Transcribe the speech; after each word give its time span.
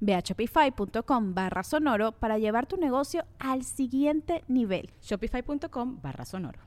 Ve 0.00 0.14
a 0.14 0.20
shopify.com 0.20 1.34
barra 1.34 1.62
sonoro 1.62 2.12
para 2.12 2.38
llevar 2.38 2.66
tu 2.66 2.76
negocio 2.76 3.24
al 3.38 3.64
siguiente 3.64 4.44
nivel. 4.48 4.90
Shopify.com 5.02 6.00
barra 6.02 6.24
sonoro. 6.24 6.60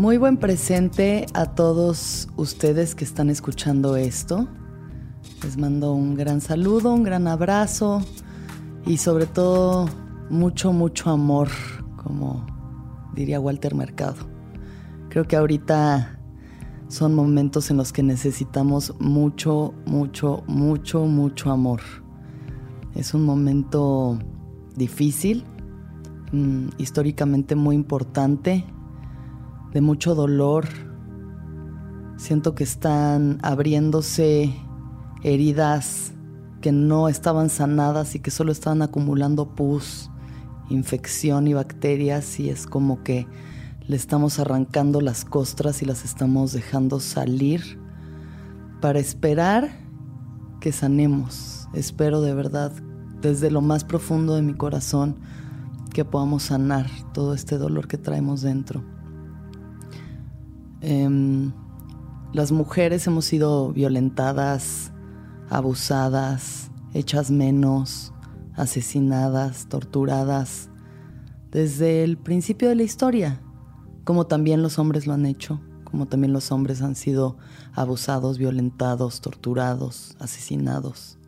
Muy 0.00 0.16
buen 0.16 0.38
presente 0.38 1.26
a 1.34 1.44
todos 1.44 2.28
ustedes 2.36 2.94
que 2.94 3.04
están 3.04 3.28
escuchando 3.28 3.96
esto. 3.96 4.48
Les 5.42 5.58
mando 5.58 5.92
un 5.92 6.14
gran 6.14 6.40
saludo, 6.40 6.94
un 6.94 7.02
gran 7.02 7.28
abrazo 7.28 8.02
y 8.86 8.96
sobre 8.96 9.26
todo 9.26 9.90
mucho, 10.30 10.72
mucho 10.72 11.10
amor, 11.10 11.48
como 11.96 12.46
diría 13.14 13.40
Walter 13.40 13.74
Mercado. 13.74 14.16
Creo 15.08 15.26
que 15.26 15.36
ahorita 15.36 16.20
son 16.86 17.14
momentos 17.14 17.70
en 17.70 17.76
los 17.76 17.92
que 17.92 18.02
necesitamos 18.02 18.94
mucho, 19.00 19.74
mucho, 19.86 20.42
mucho, 20.46 21.04
mucho 21.06 21.50
amor. 21.50 21.80
Es 22.94 23.12
un 23.12 23.24
momento 23.24 24.18
difícil, 24.76 25.44
mm, 26.32 26.68
históricamente 26.78 27.56
muy 27.56 27.74
importante, 27.74 28.64
de 29.72 29.80
mucho 29.80 30.14
dolor. 30.14 30.66
Siento 32.16 32.54
que 32.54 32.64
están 32.64 33.38
abriéndose 33.42 34.54
heridas 35.22 36.12
que 36.60 36.72
no 36.72 37.08
estaban 37.08 37.50
sanadas 37.50 38.14
y 38.14 38.20
que 38.20 38.30
solo 38.30 38.52
estaban 38.52 38.82
acumulando 38.82 39.54
pus 39.54 40.10
infección 40.70 41.46
y 41.46 41.54
bacterias 41.54 42.40
y 42.40 42.48
es 42.48 42.66
como 42.66 43.02
que 43.02 43.26
le 43.86 43.96
estamos 43.96 44.38
arrancando 44.38 45.00
las 45.00 45.24
costras 45.24 45.82
y 45.82 45.84
las 45.84 46.04
estamos 46.04 46.52
dejando 46.52 47.00
salir 47.00 47.78
para 48.80 48.98
esperar 48.98 49.70
que 50.60 50.72
sanemos. 50.72 51.68
Espero 51.74 52.20
de 52.20 52.34
verdad 52.34 52.72
desde 53.20 53.50
lo 53.50 53.60
más 53.60 53.84
profundo 53.84 54.34
de 54.34 54.42
mi 54.42 54.54
corazón 54.54 55.16
que 55.92 56.04
podamos 56.04 56.44
sanar 56.44 56.88
todo 57.12 57.34
este 57.34 57.58
dolor 57.58 57.88
que 57.88 57.98
traemos 57.98 58.42
dentro. 58.42 58.82
Em, 60.80 61.52
las 62.32 62.52
mujeres 62.52 63.06
hemos 63.06 63.24
sido 63.24 63.72
violentadas, 63.72 64.92
abusadas, 65.50 66.70
hechas 66.94 67.30
menos, 67.30 68.12
asesinadas, 68.60 69.66
torturadas, 69.68 70.68
desde 71.50 72.04
el 72.04 72.18
principio 72.18 72.68
de 72.68 72.74
la 72.74 72.82
historia, 72.82 73.40
como 74.04 74.26
también 74.26 74.62
los 74.62 74.78
hombres 74.78 75.06
lo 75.06 75.14
han 75.14 75.26
hecho, 75.26 75.60
como 75.84 76.06
también 76.06 76.32
los 76.32 76.52
hombres 76.52 76.82
han 76.82 76.94
sido 76.94 77.38
abusados, 77.72 78.38
violentados, 78.38 79.20
torturados, 79.20 80.14
asesinados. 80.20 81.18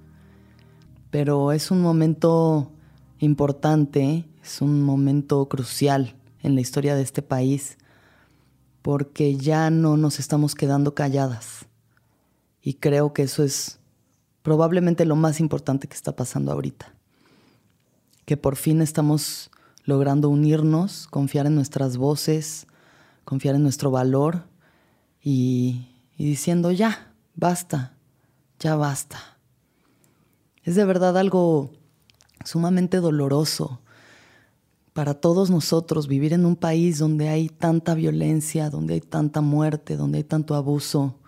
Pero 1.11 1.53
es 1.53 1.71
un 1.71 1.81
momento 1.81 2.71
importante, 3.19 4.27
es 4.43 4.61
un 4.61 4.83
momento 4.83 5.49
crucial 5.49 6.15
en 6.43 6.55
la 6.55 6.61
historia 6.61 6.95
de 6.95 7.03
este 7.03 7.23
país, 7.23 7.79
porque 8.83 9.37
ya 9.37 9.71
no 9.71 9.97
nos 9.97 10.19
estamos 10.19 10.55
quedando 10.55 10.95
calladas. 10.95 11.67
Y 12.61 12.75
creo 12.75 13.13
que 13.13 13.23
eso 13.23 13.43
es 13.43 13.79
probablemente 14.43 15.05
lo 15.05 15.17
más 15.17 15.41
importante 15.41 15.89
que 15.89 15.95
está 15.95 16.15
pasando 16.15 16.53
ahorita 16.53 16.92
que 18.33 18.39
por 18.39 18.57
fin 18.57 18.81
estamos 18.81 19.51
logrando 19.85 20.31
unirnos, 20.31 21.07
confiar 21.07 21.45
en 21.45 21.55
nuestras 21.55 21.99
voces, 21.99 22.67
confiar 23.27 23.57
en 23.57 23.63
nuestro 23.63 23.91
valor 23.91 24.45
y, 25.23 25.87
diciendo 26.17 26.73
ya, 26.73 27.13
basta, 27.35 27.95
ya 28.59 28.75
basta. 28.75 29.19
Es 30.65 30.77
de 30.77 30.87
verdad 30.87 31.19
algo 31.19 31.73
sumamente 32.43 33.01
doloroso 33.01 33.83
para 34.95 35.13
todos 35.13 35.51
nosotros 35.51 36.09
vivir 36.09 36.33
en 36.33 36.47
un 36.47 36.57
país 36.57 36.99
donde 36.99 37.29
hay 37.29 37.51
tanta 37.51 37.93
violencia, 37.93 38.71
donde 38.71 38.95
hay 38.95 39.03
tanta 39.03 39.43
muerte, 39.43 39.99
donde 39.99 40.17
hay 40.17 40.25
tanto 40.25 40.55
abuso. 40.55 41.19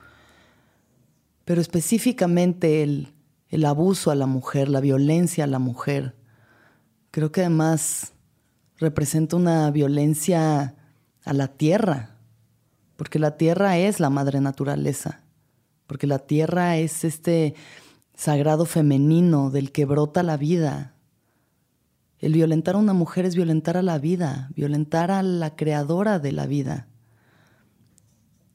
Pero 1.44 1.60
específicamente 1.60 2.82
el, 2.82 3.12
el 3.50 3.66
abuso 3.66 4.10
a 4.10 4.14
la 4.14 4.24
mujer, 4.24 4.70
la 4.70 4.80
violencia 4.80 5.44
a 5.44 5.48
la 5.48 5.58
mujer, 5.58 6.14
creo 7.14 7.30
que 7.30 7.42
además 7.42 8.12
representa 8.76 9.36
una 9.36 9.70
violencia 9.70 10.74
a 11.24 11.32
la 11.32 11.46
tierra, 11.46 12.16
porque 12.96 13.20
la 13.20 13.36
tierra 13.36 13.78
es 13.78 14.00
la 14.00 14.10
madre 14.10 14.40
naturaleza, 14.40 15.20
porque 15.86 16.08
la 16.08 16.18
tierra 16.18 16.76
es 16.76 17.04
este 17.04 17.54
sagrado 18.16 18.66
femenino 18.66 19.50
del 19.50 19.70
que 19.70 19.84
brota 19.84 20.24
la 20.24 20.36
vida. 20.36 20.96
El 22.18 22.32
violentar 22.32 22.74
a 22.74 22.78
una 22.78 22.94
mujer 22.94 23.26
es 23.26 23.36
violentar 23.36 23.76
a 23.76 23.82
la 23.82 23.98
vida, 23.98 24.50
violentar 24.56 25.12
a 25.12 25.22
la 25.22 25.54
creadora 25.54 26.18
de 26.18 26.32
la 26.32 26.46
vida. 26.46 26.88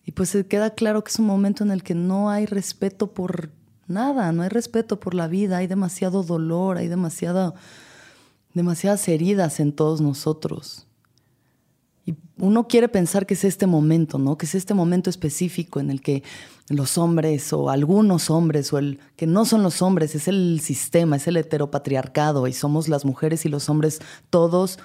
Y 0.03 0.12
pues 0.12 0.31
se 0.31 0.46
queda 0.47 0.72
claro 0.72 1.02
que 1.06 1.12
es 1.12 1.20
un 1.20 1.28
momento 1.28 1.64
en 1.64 1.72
el 1.72 1.81
que 1.81 1.96
no 1.96 2.30
hay 2.30 2.46
respeto 2.46 3.14
por 3.14 3.52
nada, 3.88 4.34
no 4.34 4.44
hay 4.44 4.50
respeto 4.50 5.00
por 5.00 5.14
la 5.14 5.30
vida, 5.30 5.56
hay 5.56 5.68
demasiado 5.68 6.24
dolor, 6.24 6.78
hay 6.78 6.90
demasiado 6.90 7.56
demasiadas 8.59 9.08
heridas 9.08 9.62
en 9.62 9.72
todos 9.72 10.02
nosotros. 10.02 10.86
Y 12.06 12.14
uno 12.38 12.68
quiere 12.68 12.90
pensar 12.90 13.25
que 13.25 13.36
es 13.36 13.46
este 13.46 13.68
momento, 13.68 14.20
¿no? 14.20 14.38
Que 14.38 14.46
es 14.46 14.53
este 14.53 14.74
momento 14.74 15.09
específico 15.09 15.80
en 15.80 15.90
el 15.90 16.02
que 16.02 16.24
los 16.68 16.97
hombres 16.97 17.53
o 17.53 17.70
algunos 17.70 18.30
hombres 18.30 18.74
o 18.74 18.78
el 18.78 19.00
que 19.16 19.28
no 19.28 19.46
son 19.46 19.64
los 19.64 19.81
hombres, 19.81 20.14
es 20.14 20.28
el 20.28 20.59
sistema, 20.62 21.16
es 21.16 21.28
el 21.28 21.38
heteropatriarcado 21.38 22.47
y 22.47 22.53
somos 22.53 22.90
las 22.90 23.06
mujeres 23.06 23.46
y 23.46 23.50
los 23.50 23.70
hombres 23.70 24.02
todos 24.30 24.78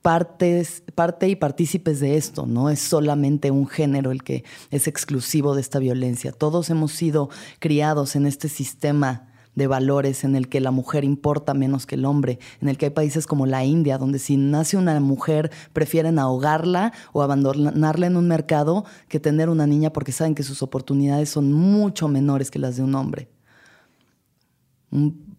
partes, 0.00 0.82
parte 0.94 1.28
y 1.28 1.36
partícipes 1.36 2.00
de 2.00 2.16
esto, 2.16 2.46
no 2.46 2.70
es 2.70 2.80
solamente 2.80 3.50
un 3.50 3.66
género 3.66 4.10
el 4.10 4.22
que 4.22 4.44
es 4.70 4.86
exclusivo 4.86 5.54
de 5.54 5.60
esta 5.60 5.78
violencia. 5.78 6.32
Todos 6.32 6.70
hemos 6.70 6.92
sido 6.92 7.28
criados 7.58 8.16
en 8.16 8.26
este 8.26 8.48
sistema 8.48 9.33
de 9.54 9.66
valores 9.66 10.24
en 10.24 10.36
el 10.36 10.48
que 10.48 10.60
la 10.60 10.70
mujer 10.70 11.04
importa 11.04 11.54
menos 11.54 11.86
que 11.86 11.94
el 11.94 12.04
hombre, 12.04 12.38
en 12.60 12.68
el 12.68 12.78
que 12.78 12.86
hay 12.86 12.90
países 12.90 13.26
como 13.26 13.46
la 13.46 13.64
India, 13.64 13.98
donde 13.98 14.18
si 14.18 14.36
nace 14.36 14.76
una 14.76 14.98
mujer 15.00 15.50
prefieren 15.72 16.18
ahogarla 16.18 16.92
o 17.12 17.22
abandonarla 17.22 18.06
en 18.06 18.16
un 18.16 18.28
mercado 18.28 18.84
que 19.08 19.20
tener 19.20 19.48
una 19.48 19.66
niña 19.66 19.92
porque 19.92 20.12
saben 20.12 20.34
que 20.34 20.42
sus 20.42 20.62
oportunidades 20.62 21.30
son 21.30 21.52
mucho 21.52 22.08
menores 22.08 22.50
que 22.50 22.58
las 22.58 22.76
de 22.76 22.82
un 22.82 22.94
hombre. 22.94 23.28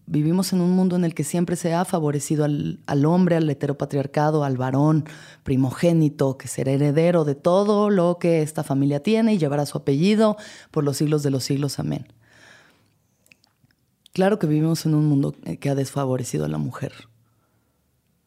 Vivimos 0.08 0.54
en 0.54 0.62
un 0.62 0.72
mundo 0.72 0.96
en 0.96 1.04
el 1.04 1.16
que 1.16 1.24
siempre 1.24 1.56
se 1.56 1.74
ha 1.74 1.84
favorecido 1.84 2.44
al, 2.44 2.80
al 2.86 3.06
hombre, 3.06 3.38
al 3.38 3.50
heteropatriarcado, 3.50 4.44
al 4.44 4.58
varón 4.58 5.06
primogénito, 5.44 6.38
que 6.38 6.48
será 6.48 6.72
heredero 6.72 7.24
de 7.26 7.34
todo 7.34 7.90
lo 7.90 8.20
que 8.20 8.42
esta 8.42 8.64
familia 8.64 9.02
tiene 9.02 9.34
y 9.34 9.38
llevará 9.40 9.66
su 9.66 9.78
apellido 9.78 10.38
por 10.72 10.84
los 10.84 10.98
siglos 10.98 11.24
de 11.24 11.32
los 11.32 11.44
siglos. 11.44 11.80
Amén. 11.80 12.06
Claro 14.16 14.40
que 14.40 14.48
vivimos 14.48 14.86
en 14.86 14.96
un 14.96 15.08
mundo 15.08 15.36
que 15.60 15.70
ha 15.70 15.76
desfavorecido 15.76 16.46
a 16.46 16.48
la 16.48 16.58
mujer. 16.58 16.94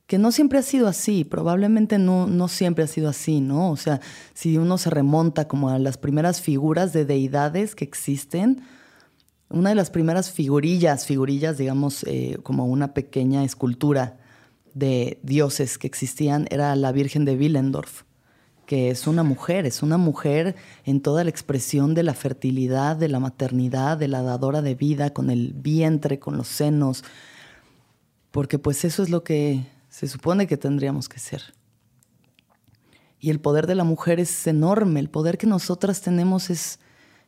que 0.06 0.18
no 0.18 0.32
siempre 0.32 0.58
ha 0.58 0.62
sido 0.62 0.86
así, 0.86 1.24
probablemente 1.24 1.98
no, 1.98 2.26
no 2.26 2.48
siempre 2.48 2.84
ha 2.84 2.86
sido 2.86 3.08
así, 3.08 3.40
¿no? 3.40 3.70
O 3.70 3.76
sea, 3.76 4.00
si 4.34 4.58
uno 4.58 4.76
se 4.76 4.90
remonta 4.90 5.48
como 5.48 5.70
a 5.70 5.78
las 5.78 5.96
primeras 5.96 6.42
figuras 6.42 6.92
de 6.92 7.06
deidades 7.06 7.74
que 7.74 7.84
existen, 7.84 8.60
una 9.48 9.70
de 9.70 9.76
las 9.76 9.88
primeras 9.88 10.30
figurillas, 10.30 11.06
figurillas, 11.06 11.56
digamos, 11.56 12.04
eh, 12.04 12.38
como 12.42 12.66
una 12.66 12.92
pequeña 12.92 13.42
escultura 13.42 14.18
de 14.74 15.18
dioses 15.22 15.78
que 15.78 15.86
existían, 15.86 16.46
era 16.50 16.76
la 16.76 16.92
Virgen 16.92 17.24
de 17.24 17.34
Willendorf, 17.34 18.02
que 18.68 18.90
es 18.90 19.06
una 19.06 19.22
mujer, 19.22 19.64
es 19.64 19.82
una 19.82 19.96
mujer 19.96 20.54
en 20.84 21.00
toda 21.00 21.24
la 21.24 21.30
expresión 21.30 21.94
de 21.94 22.02
la 22.02 22.12
fertilidad, 22.12 22.96
de 22.96 23.08
la 23.08 23.18
maternidad, 23.18 23.96
de 23.96 24.08
la 24.08 24.20
dadora 24.20 24.60
de 24.60 24.74
vida, 24.74 25.14
con 25.14 25.30
el 25.30 25.54
vientre, 25.54 26.18
con 26.18 26.36
los 26.36 26.48
senos, 26.48 27.02
porque 28.30 28.58
pues 28.58 28.84
eso 28.84 29.02
es 29.02 29.08
lo 29.08 29.24
que 29.24 29.64
se 29.88 30.06
supone 30.06 30.46
que 30.46 30.58
tendríamos 30.58 31.08
que 31.08 31.18
ser. 31.18 31.54
Y 33.18 33.30
el 33.30 33.40
poder 33.40 33.66
de 33.66 33.74
la 33.74 33.84
mujer 33.84 34.20
es 34.20 34.46
enorme, 34.46 35.00
el 35.00 35.08
poder 35.08 35.38
que 35.38 35.46
nosotras 35.46 36.02
tenemos 36.02 36.50
es, 36.50 36.78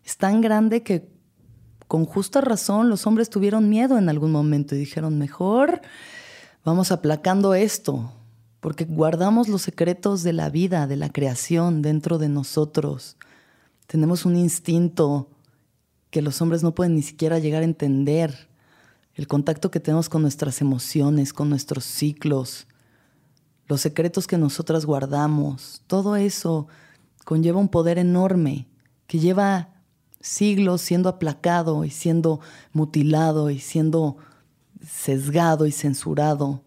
es 0.05 0.19
tan 0.19 0.43
grande 0.43 0.83
que 0.83 1.09
con 1.89 2.05
justa 2.05 2.43
razón 2.43 2.91
los 2.91 3.07
hombres 3.07 3.31
tuvieron 3.31 3.71
miedo 3.71 3.97
en 3.97 4.11
algún 4.11 4.31
momento 4.31 4.75
y 4.75 4.79
dijeron, 4.79 5.17
mejor 5.17 5.81
vamos 6.67 6.93
aplacando 6.93 7.55
esto, 7.55 8.13
porque 8.61 8.85
guardamos 8.85 9.49
los 9.49 9.63
secretos 9.63 10.23
de 10.23 10.33
la 10.33 10.51
vida, 10.51 10.87
de 10.87 10.97
la 10.97 11.09
creación 11.11 11.83
dentro 11.83 12.19
de 12.19 12.29
nosotros. 12.29 13.17
Tenemos 13.87 14.25
un 14.25 14.37
instinto 14.37 15.29
que 16.11 16.23
los 16.23 16.41
hombres 16.43 16.63
no 16.63 16.75
pueden 16.75 16.95
ni 16.95 17.03
siquiera 17.03 17.39
llegar 17.39 17.63
a 17.63 17.67
entender 17.67 18.49
el 19.15 19.27
contacto 19.27 19.71
que 19.71 19.81
tenemos 19.81 20.09
con 20.09 20.23
nuestras 20.23 20.61
emociones, 20.61 21.33
con 21.33 21.49
nuestros 21.49 21.85
ciclos, 21.85 22.67
los 23.71 23.81
secretos 23.81 24.27
que 24.27 24.37
nosotras 24.37 24.85
guardamos, 24.85 25.83
todo 25.87 26.17
eso 26.17 26.67
conlleva 27.25 27.61
un 27.61 27.69
poder 27.69 27.99
enorme 27.99 28.67
que 29.07 29.21
lleva 29.21 29.69
siglos 30.21 30.81
siendo 30.81 31.09
aplacado 31.09 31.85
y 31.85 31.91
siendo 31.91 32.41
mutilado 32.73 33.49
y 33.49 33.61
siendo 33.61 34.17
sesgado 34.85 35.67
y 35.67 35.73
censurado. 35.73 36.65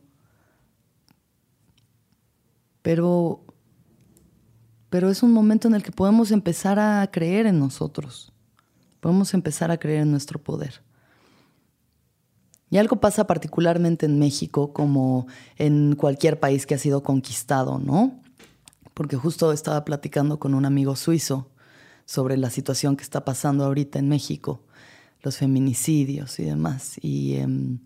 Pero, 2.83 3.43
pero 4.91 5.09
es 5.09 5.23
un 5.23 5.31
momento 5.31 5.67
en 5.67 5.73
el 5.73 5.81
que 5.81 5.91
podemos 5.91 6.29
empezar 6.29 6.77
a 6.77 7.09
creer 7.09 7.47
en 7.47 7.57
nosotros, 7.57 8.31
podemos 8.99 9.33
empezar 9.33 9.71
a 9.71 9.79
creer 9.79 10.01
en 10.01 10.11
nuestro 10.11 10.39
poder. 10.43 10.83
Y 12.69 12.77
algo 12.77 12.99
pasa 12.99 13.27
particularmente 13.27 14.05
en 14.05 14.19
México 14.19 14.73
como 14.73 15.27
en 15.57 15.95
cualquier 15.95 16.39
país 16.39 16.65
que 16.65 16.75
ha 16.75 16.79
sido 16.79 17.03
conquistado, 17.03 17.79
¿no? 17.79 18.19
Porque 18.93 19.15
justo 19.15 19.51
estaba 19.51 19.85
platicando 19.85 20.39
con 20.39 20.55
un 20.55 20.65
amigo 20.65 20.95
suizo 20.95 21.51
sobre 22.05 22.35
la 22.35 22.49
situación 22.49 22.97
que 22.97 23.03
está 23.03 23.23
pasando 23.25 23.63
ahorita 23.63 23.99
en 23.99 24.09
México, 24.09 24.61
los 25.21 25.37
feminicidios 25.37 26.39
y 26.39 26.45
demás. 26.45 26.95
Y, 27.01 27.35
em, 27.35 27.79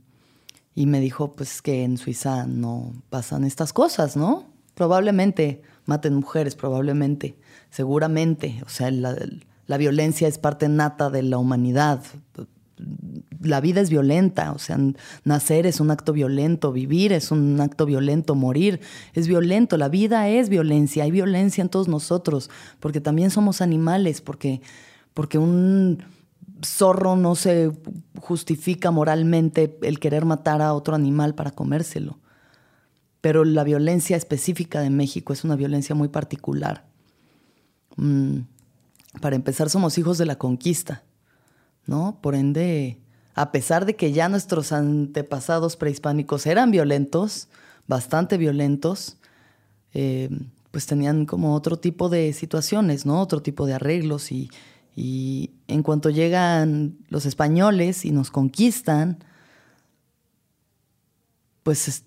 y 0.73 0.85
me 0.85 1.01
dijo 1.01 1.33
pues 1.33 1.61
que 1.61 1.83
en 1.83 1.97
Suiza 1.97 2.45
no 2.47 2.93
pasan 3.09 3.43
estas 3.43 3.73
cosas, 3.73 4.15
¿no? 4.15 4.56
Probablemente 4.77 5.63
maten 5.85 6.13
mujeres, 6.13 6.55
probablemente, 6.55 7.35
seguramente. 7.71 8.61
O 8.63 8.69
sea, 8.69 8.91
la, 8.91 9.77
violencia 9.77 10.27
es 10.27 10.37
parte 10.37 10.69
nata 10.69 11.09
de 11.09 11.23
la 11.23 11.39
humanidad 11.39 12.03
la 13.41 13.59
vida 13.59 13.81
es 13.81 13.89
violenta, 13.89 14.51
o 14.51 14.59
sea, 14.59 14.77
nacer 15.23 15.65
es 15.65 15.79
un 15.79 15.89
acto 15.89 16.13
violento, 16.13 16.71
vivir 16.71 17.11
es 17.11 17.31
un 17.31 17.59
acto 17.59 17.87
violento, 17.87 18.35
morir 18.35 18.81
es 19.13 19.27
violento, 19.27 19.77
la 19.77 19.89
vida 19.89 20.29
es 20.29 20.47
violencia, 20.47 21.03
hay 21.03 21.09
violencia 21.09 21.63
en 21.63 21.69
todos 21.69 21.87
nosotros, 21.87 22.51
porque 22.79 23.01
también 23.01 23.31
somos 23.31 23.61
animales, 23.61 24.21
porque, 24.21 24.61
porque 25.15 25.39
un 25.39 26.03
zorro 26.63 27.15
no 27.15 27.33
se 27.33 27.71
justifica 28.19 28.91
moralmente 28.91 29.75
el 29.81 29.99
querer 29.99 30.25
matar 30.25 30.61
a 30.61 30.73
otro 30.73 30.93
animal 30.93 31.33
para 31.33 31.49
comérselo. 31.49 32.19
Pero 33.27 33.43
la 33.43 33.65
violencia 33.65 34.15
específica 34.15 34.79
de 34.79 34.89
México 34.89 35.33
es 35.33 35.43
una 35.43 35.57
violencia 35.57 35.93
muy 35.93 36.07
particular. 36.07 36.85
Mm, 37.97 38.43
para 39.19 39.35
empezar, 39.35 39.69
somos 39.69 39.97
hijos 39.97 40.17
de 40.17 40.25
la 40.25 40.37
conquista, 40.37 41.03
¿no? 41.87 42.19
Por 42.21 42.35
ende, 42.35 43.01
a 43.35 43.51
pesar 43.51 43.85
de 43.85 43.97
que 43.97 44.13
ya 44.13 44.29
nuestros 44.29 44.71
antepasados 44.71 45.75
prehispánicos 45.75 46.45
eran 46.45 46.71
violentos, 46.71 47.49
bastante 47.85 48.37
violentos, 48.37 49.17
eh, 49.93 50.29
pues 50.71 50.85
tenían 50.85 51.25
como 51.25 51.53
otro 51.53 51.77
tipo 51.77 52.07
de 52.07 52.31
situaciones, 52.31 53.05
¿no? 53.05 53.19
Otro 53.19 53.41
tipo 53.41 53.65
de 53.65 53.73
arreglos 53.73 54.31
y, 54.31 54.49
en 54.95 55.83
cuanto 55.83 56.11
llegan 56.11 56.97
los 57.09 57.25
españoles 57.25 58.05
y 58.05 58.11
nos 58.11 58.31
conquistan, 58.31 59.21
pues 61.63 62.05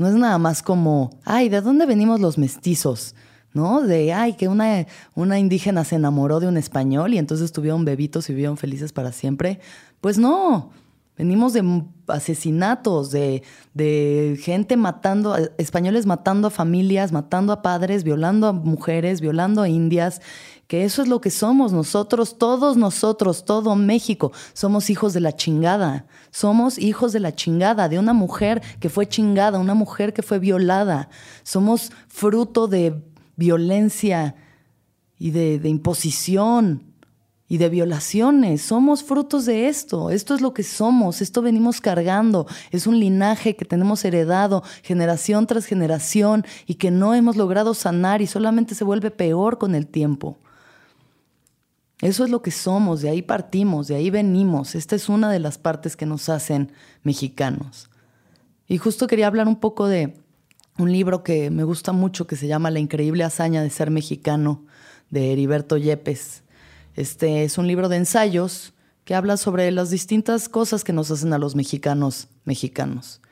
no 0.00 0.08
es 0.08 0.14
nada 0.14 0.38
más 0.38 0.62
como, 0.62 1.10
ay, 1.24 1.48
¿de 1.48 1.60
dónde 1.60 1.86
venimos 1.86 2.20
los 2.20 2.38
mestizos? 2.38 3.14
¿no? 3.52 3.82
De, 3.82 4.12
ay, 4.12 4.34
que 4.34 4.48
una, 4.48 4.86
una 5.14 5.38
indígena 5.38 5.84
se 5.84 5.96
enamoró 5.96 6.40
de 6.40 6.48
un 6.48 6.56
español 6.56 7.14
y 7.14 7.18
entonces 7.18 7.52
tuvieron 7.52 7.84
bebitos 7.84 8.28
y 8.28 8.32
vivieron 8.32 8.56
felices 8.56 8.92
para 8.92 9.12
siempre. 9.12 9.60
Pues 10.00 10.18
no, 10.18 10.70
venimos 11.20 11.52
de 11.52 11.84
asesinatos, 12.08 13.10
de, 13.10 13.42
de 13.74 14.40
gente 14.42 14.78
matando, 14.78 15.36
españoles 15.58 16.06
matando 16.06 16.48
a 16.48 16.50
familias, 16.50 17.12
matando 17.12 17.52
a 17.52 17.60
padres, 17.60 18.04
violando 18.04 18.46
a 18.46 18.52
mujeres, 18.52 19.20
violando 19.20 19.60
a 19.60 19.68
indias, 19.68 20.22
que 20.66 20.84
eso 20.84 21.02
es 21.02 21.08
lo 21.08 21.20
que 21.20 21.30
somos 21.30 21.74
nosotros, 21.74 22.38
todos 22.38 22.78
nosotros, 22.78 23.44
todo 23.44 23.76
México, 23.76 24.32
somos 24.54 24.88
hijos 24.88 25.12
de 25.12 25.20
la 25.20 25.36
chingada, 25.36 26.06
somos 26.30 26.78
hijos 26.78 27.12
de 27.12 27.20
la 27.20 27.34
chingada, 27.34 27.90
de 27.90 27.98
una 27.98 28.14
mujer 28.14 28.62
que 28.80 28.88
fue 28.88 29.06
chingada, 29.06 29.58
una 29.58 29.74
mujer 29.74 30.14
que 30.14 30.22
fue 30.22 30.38
violada, 30.38 31.10
somos 31.42 31.92
fruto 32.08 32.66
de 32.66 33.02
violencia 33.36 34.36
y 35.18 35.32
de, 35.32 35.68
imposición 35.68 36.89
y 37.50 37.58
de 37.58 37.68
violaciones. 37.68 38.62
Somos 38.62 39.02
frutos 39.02 39.44
de 39.44 39.66
esto. 39.66 40.10
Esto 40.10 40.36
es 40.36 40.40
lo 40.40 40.54
que 40.54 40.62
somos. 40.62 41.20
Esto 41.20 41.42
venimos 41.42 41.80
cargando. 41.80 42.46
Es 42.70 42.86
un 42.86 43.00
linaje 43.00 43.56
que 43.56 43.64
tenemos 43.64 44.04
heredado 44.04 44.62
generación 44.84 45.48
tras 45.48 45.66
generación 45.66 46.46
y 46.66 46.74
que 46.76 46.92
no 46.92 47.12
hemos 47.12 47.36
logrado 47.36 47.74
sanar 47.74 48.22
y 48.22 48.28
solamente 48.28 48.76
se 48.76 48.84
vuelve 48.84 49.10
peor 49.10 49.58
con 49.58 49.74
el 49.74 49.88
tiempo. 49.88 50.38
Eso 52.00 52.22
es 52.22 52.30
lo 52.30 52.40
que 52.40 52.52
somos, 52.52 53.02
de 53.02 53.10
ahí 53.10 53.20
partimos, 53.20 53.88
de 53.88 53.96
ahí 53.96 54.10
venimos. 54.10 54.76
Esta 54.76 54.94
es 54.94 55.08
una 55.08 55.28
de 55.28 55.40
las 55.40 55.58
partes 55.58 55.96
que 55.96 56.06
nos 56.06 56.28
hacen 56.28 56.70
mexicanos. 57.02 57.90
Y 58.68 58.78
justo 58.78 59.08
quería 59.08 59.26
hablar 59.26 59.48
un 59.48 59.56
poco 59.56 59.88
de 59.88 60.14
un 60.78 60.92
libro 60.92 61.24
que 61.24 61.50
me 61.50 61.64
gusta 61.64 61.90
mucho 61.90 62.28
que 62.28 62.36
se 62.36 62.46
llama 62.46 62.70
La 62.70 62.78
increíble 62.78 63.24
hazaña 63.24 63.60
de 63.60 63.70
ser 63.70 63.90
mexicano 63.90 64.64
de 65.10 65.32
Heriberto 65.32 65.76
Yepes. 65.76 66.44
Este 67.00 67.44
es 67.44 67.56
un 67.56 67.66
libro 67.66 67.88
de 67.88 67.96
ensayos 67.96 68.74
que 69.06 69.14
habla 69.14 69.38
sobre 69.38 69.70
las 69.70 69.88
distintas 69.88 70.50
cosas 70.50 70.84
que 70.84 70.92
nos 70.92 71.10
hacen 71.10 71.32
a 71.32 71.38
los 71.38 71.56
mexicanos 71.56 72.28
mexicanos. 72.44 73.22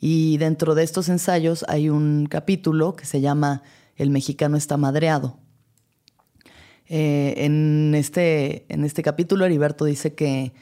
Y 0.00 0.38
dentro 0.38 0.74
de 0.74 0.82
estos 0.82 1.08
ensayos 1.08 1.64
hay 1.68 1.88
un 1.88 2.26
capítulo 2.28 2.96
que 2.96 3.06
se 3.06 3.20
llama 3.20 3.62
El 3.94 4.10
mexicano 4.10 4.56
está 4.56 4.76
madreado. 4.76 5.38
Eh, 6.88 7.34
en, 7.36 7.94
este, 7.94 8.66
en 8.68 8.84
este 8.84 9.04
capítulo 9.04 9.46
Heriberto 9.46 9.84
dice 9.84 10.14
que 10.14 10.52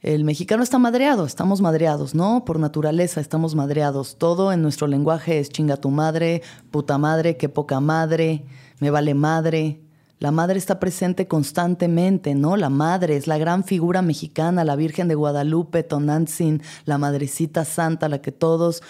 el 0.00 0.22
mexicano 0.22 0.62
está 0.62 0.78
madreado, 0.78 1.26
estamos 1.26 1.60
madreados, 1.60 2.14
¿no? 2.14 2.44
Por 2.44 2.60
naturaleza 2.60 3.20
estamos 3.20 3.56
madreados. 3.56 4.16
Todo 4.16 4.52
en 4.52 4.62
nuestro 4.62 4.86
lenguaje 4.86 5.40
es 5.40 5.48
chinga 5.48 5.76
tu 5.76 5.90
madre, 5.90 6.42
puta 6.70 6.98
madre, 6.98 7.36
qué 7.36 7.48
poca 7.48 7.80
madre, 7.80 8.44
me 8.78 8.90
vale 8.90 9.14
madre. 9.14 9.80
La 10.18 10.30
madre 10.30 10.58
está 10.58 10.80
presente 10.80 11.28
constantemente, 11.28 12.34
¿no? 12.34 12.56
La 12.56 12.70
madre 12.70 13.16
es 13.16 13.26
la 13.26 13.36
gran 13.36 13.64
figura 13.64 14.00
mexicana, 14.00 14.64
la 14.64 14.76
Virgen 14.76 15.08
de 15.08 15.14
Guadalupe, 15.14 15.82
Tonantzin, 15.82 16.62
la 16.86 16.96
Madrecita 16.96 17.66
Santa, 17.66 18.08
la 18.08 18.22
que 18.22 18.32
todos 18.32 18.82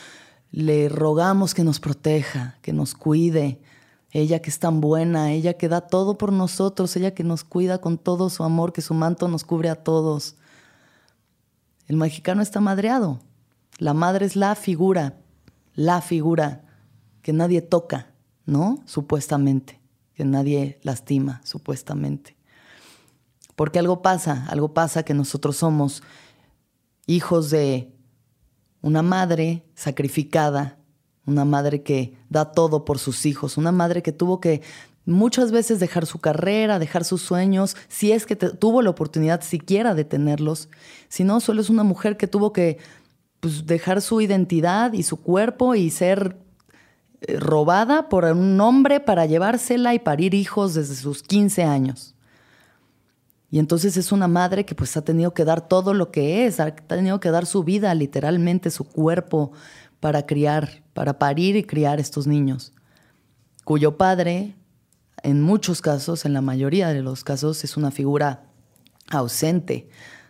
le 0.53 0.89
rogamos 0.89 1.53
que 1.53 1.65
nos 1.65 1.81
proteja, 1.81 2.59
que 2.63 2.73
nos 2.73 2.95
cuide. 2.95 3.61
Ella 4.13 4.41
que 4.41 4.51
es 4.51 4.61
tan 4.61 4.81
buena, 4.81 5.33
ella 5.33 5.55
que 5.55 5.69
da 5.69 5.81
todo 5.81 6.17
por 6.17 6.33
nosotros, 6.33 6.97
ella 6.97 7.13
que 7.13 7.25
nos 7.25 7.43
cuida 7.43 7.79
con 7.79 7.99
todo 7.99 8.31
su 8.31 8.45
amor, 8.45 8.73
que 8.73 8.81
su 8.81 8.95
manto 8.95 9.27
nos 9.27 9.45
cubre 9.45 9.69
a 9.69 9.75
todos. 9.75 10.37
El 11.89 11.97
mexicano 11.97 12.41
está 12.41 12.61
madreado. 12.61 13.21
La 13.79 13.95
madre 13.95 14.27
es 14.27 14.37
la 14.37 14.55
figura, 14.55 15.19
la 15.75 16.01
figura 16.01 16.63
que 17.21 17.33
nadie 17.33 17.61
toca, 17.61 18.13
¿no? 18.47 18.81
Supuestamente, 18.87 19.81
que 20.17 20.25
nadie 20.25 20.81
lastima, 20.83 21.43
supuestamente. 21.45 22.37
Porque 23.55 23.79
algo 23.79 24.03
pasa, 24.03 24.47
algo 24.49 24.73
pasa 24.75 25.03
que 25.03 25.15
nosotros 25.15 25.57
somos 25.57 26.03
hijos 27.07 27.51
de 27.51 27.93
una 28.81 29.03
madre 29.03 29.65
sacrificada, 29.75 30.79
una 31.27 31.45
madre 31.45 31.83
que 31.83 32.17
da 32.31 32.53
todo 32.53 32.85
por 32.85 32.99
sus 32.99 33.27
hijos, 33.27 33.57
una 33.57 33.73
madre 33.73 34.03
que 34.03 34.13
tuvo 34.13 34.41
que 34.41 34.63
muchas 35.05 35.53
veces 35.53 35.81
dejar 35.81 36.07
su 36.07 36.19
carrera, 36.19 36.79
dejar 36.79 37.05
sus 37.05 37.23
sueños, 37.23 37.77
si 37.89 38.13
es 38.13 38.27
que 38.27 38.37
tuvo 38.37 38.83
la 38.83 38.91
oportunidad 38.91 39.43
siquiera 39.43 39.95
de 39.95 40.05
tenerlos. 40.05 40.69
Si 41.09 41.25
no, 41.25 41.41
solo 41.41 41.61
es 41.61 41.71
una 41.71 41.85
mujer 41.85 42.17
que 42.17 42.27
tuvo 42.27 42.53
que 42.53 42.79
pues, 43.41 43.67
dejar 43.67 44.03
su 44.03 44.21
identidad 44.21 44.93
y 44.93 45.03
su 45.03 45.21
cuerpo 45.21 45.75
y 45.75 45.91
ser 45.91 46.39
robada 47.39 48.09
por 48.09 48.25
un 48.25 48.61
hombre 48.61 49.01
para 49.01 49.27
llevársela 49.27 49.95
y 49.95 49.99
parir 49.99 50.35
hijos 50.35 50.75
desde 50.75 50.95
sus 50.95 51.23
15 51.23 51.65
años. 51.65 52.15
Y 53.51 53.59
entonces 53.59 53.97
es 53.97 54.13
una 54.13 54.29
madre 54.29 54.65
que 54.65 54.75
pues 54.75 54.97
ha 54.97 55.03
tenido 55.03 55.33
que 55.33 55.45
dar 55.45 55.69
todo 55.69 55.95
lo 55.95 56.11
que 56.11 56.47
es, 56.47 56.59
ha 56.61 56.75
tenido 56.75 57.21
que 57.21 57.31
dar 57.31 57.47
su 57.47 57.63
vida, 57.63 57.95
literalmente 57.95 58.71
su 58.71 58.85
cuerpo, 58.85 59.53
para 60.01 60.27
criar, 60.27 60.83
para 60.93 61.19
parir 61.19 61.57
y 61.57 61.65
criar 61.65 62.01
estos 62.01 62.27
niños, 62.27 62.73
cuyo 63.65 63.97
padre, 63.97 64.55
en 65.23 65.43
muchos 65.43 65.81
casos, 65.81 66.25
en 66.25 66.33
la 66.33 66.43
mayoría 66.43 66.89
de 66.89 67.03
los 67.03 67.25
casos, 67.25 67.65
es 67.65 67.77
una 67.77 67.91
figura 67.91 68.45
ausente, 69.11 69.89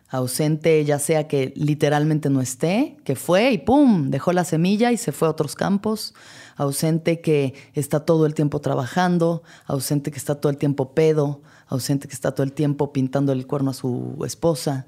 ausente 0.09 0.85
ya 0.85 0.99
sea 0.99 1.27
que 1.27 1.53
literalmente 1.57 2.31
no 2.31 2.41
esté, 2.41 2.97
que 3.05 3.17
fue 3.17 3.51
y 3.53 3.59
¡pum! 3.59 4.11
dejó 4.11 4.33
la 4.33 4.45
semilla 4.45 4.93
y 4.93 4.97
se 4.97 5.13
fue 5.13 5.29
a 5.29 5.33
otros 5.33 5.55
campos, 5.57 6.15
ausente 6.57 7.21
que 7.21 7.55
está 7.75 8.01
todo 8.05 8.27
el 8.27 8.35
tiempo 8.35 8.61
trabajando, 8.61 9.43
ausente 9.67 10.11
que 10.11 10.19
está 10.19 10.41
todo 10.41 10.51
el 10.51 10.59
tiempo 10.59 10.95
pedo, 10.95 11.41
ausente 11.69 12.09
que 12.09 12.15
está 12.15 12.33
todo 12.33 12.43
el 12.43 12.53
tiempo 12.53 12.93
pintando 12.93 13.33
el 13.33 13.47
cuerno 13.47 13.71
a 13.71 13.75
su 13.75 14.17
esposa, 14.27 14.87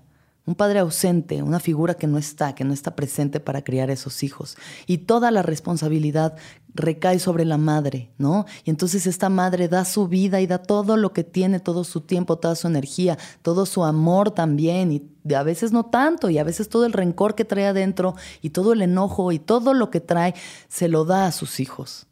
un 0.49 0.55
padre 0.55 0.79
ausente, 0.79 1.43
una 1.43 1.61
figura 1.61 1.93
que 1.93 2.07
no 2.07 2.17
está, 2.17 2.55
que 2.55 2.65
no 2.65 2.73
está 2.73 2.97
presente 2.97 3.39
para 3.39 3.63
criar 3.63 3.91
a 3.91 3.93
esos 3.93 4.23
hijos. 4.23 4.57
Y 4.87 4.97
toda 4.97 5.31
la 5.31 5.43
responsabilidad 5.43 6.37
recae 6.73 7.19
sobre 7.19 7.45
la 7.45 7.59
madre, 7.59 8.13
¿no? 8.17 8.47
Y 8.65 8.71
entonces 8.71 9.07
esta 9.07 9.29
madre 9.29 9.69
da 9.69 9.85
su 9.85 10.09
vida 10.09 10.41
y 10.41 10.47
da 10.47 10.57
todo 10.57 10.97
lo 10.97 11.13
que 11.13 11.23
tiene, 11.23 11.61
todo 11.61 11.85
su 11.85 12.01
tiempo, 12.01 12.39
toda 12.39 12.55
su 12.55 12.67
energía, 12.67 13.19
todo 13.43 13.67
su 13.67 13.85
amor 13.85 14.31
también, 14.31 14.91
y 14.91 15.35
a 15.35 15.43
veces 15.43 15.71
no 15.71 15.85
tanto, 15.85 16.31
y 16.31 16.39
a 16.39 16.45
veces 16.45 16.71
todo 16.71 16.87
el 16.87 16.95
rencor 16.95 17.35
que 17.35 17.45
trae 17.45 17.67
adentro, 17.67 18.15
y 18.41 18.49
todo 18.49 18.73
el 18.73 18.81
enojo, 18.81 19.33
y 19.33 19.39
todo 19.39 19.75
lo 19.75 19.91
que 19.91 20.01
trae, 20.01 20.35
se 20.69 20.89
lo 20.89 21.05
da 21.05 21.27
a 21.27 21.33
sus 21.33 21.61
hijos. 21.61 22.07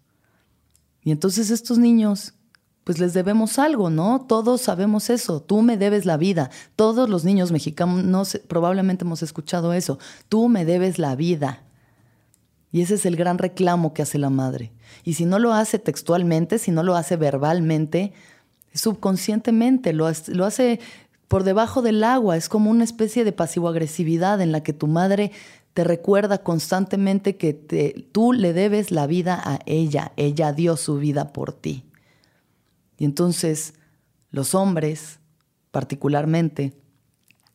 Y 1.02 1.10
entonces 1.10 1.48
estos 1.48 1.78
niños 1.78 2.34
pues 2.86 3.00
les 3.00 3.14
debemos 3.14 3.58
algo, 3.58 3.90
¿no? 3.90 4.26
Todos 4.28 4.60
sabemos 4.60 5.10
eso, 5.10 5.42
tú 5.42 5.60
me 5.60 5.76
debes 5.76 6.06
la 6.06 6.16
vida. 6.16 6.50
Todos 6.76 7.08
los 7.08 7.24
niños 7.24 7.50
mexicanos 7.50 8.40
probablemente 8.46 9.04
hemos 9.04 9.24
escuchado 9.24 9.72
eso, 9.72 9.98
tú 10.28 10.48
me 10.48 10.64
debes 10.64 11.00
la 11.00 11.16
vida. 11.16 11.64
Y 12.70 12.82
ese 12.82 12.94
es 12.94 13.04
el 13.04 13.16
gran 13.16 13.38
reclamo 13.38 13.92
que 13.92 14.02
hace 14.02 14.18
la 14.18 14.30
madre. 14.30 14.70
Y 15.02 15.14
si 15.14 15.24
no 15.24 15.40
lo 15.40 15.52
hace 15.52 15.80
textualmente, 15.80 16.60
si 16.60 16.70
no 16.70 16.84
lo 16.84 16.94
hace 16.94 17.16
verbalmente, 17.16 18.12
subconscientemente, 18.72 19.92
lo, 19.92 20.08
lo 20.28 20.44
hace 20.44 20.78
por 21.26 21.42
debajo 21.42 21.82
del 21.82 22.04
agua, 22.04 22.36
es 22.36 22.48
como 22.48 22.70
una 22.70 22.84
especie 22.84 23.24
de 23.24 23.32
pasivo-agresividad 23.32 24.40
en 24.40 24.52
la 24.52 24.62
que 24.62 24.72
tu 24.72 24.86
madre 24.86 25.32
te 25.74 25.82
recuerda 25.82 26.38
constantemente 26.38 27.36
que 27.36 27.52
tú 28.12 28.32
le 28.32 28.52
debes 28.52 28.92
la 28.92 29.08
vida 29.08 29.42
a 29.44 29.58
ella, 29.66 30.12
ella 30.16 30.52
dio 30.52 30.76
su 30.76 30.98
vida 30.98 31.32
por 31.32 31.52
ti. 31.52 31.82
Y 32.98 33.04
entonces 33.04 33.74
los 34.30 34.54
hombres, 34.54 35.18
particularmente, 35.70 36.74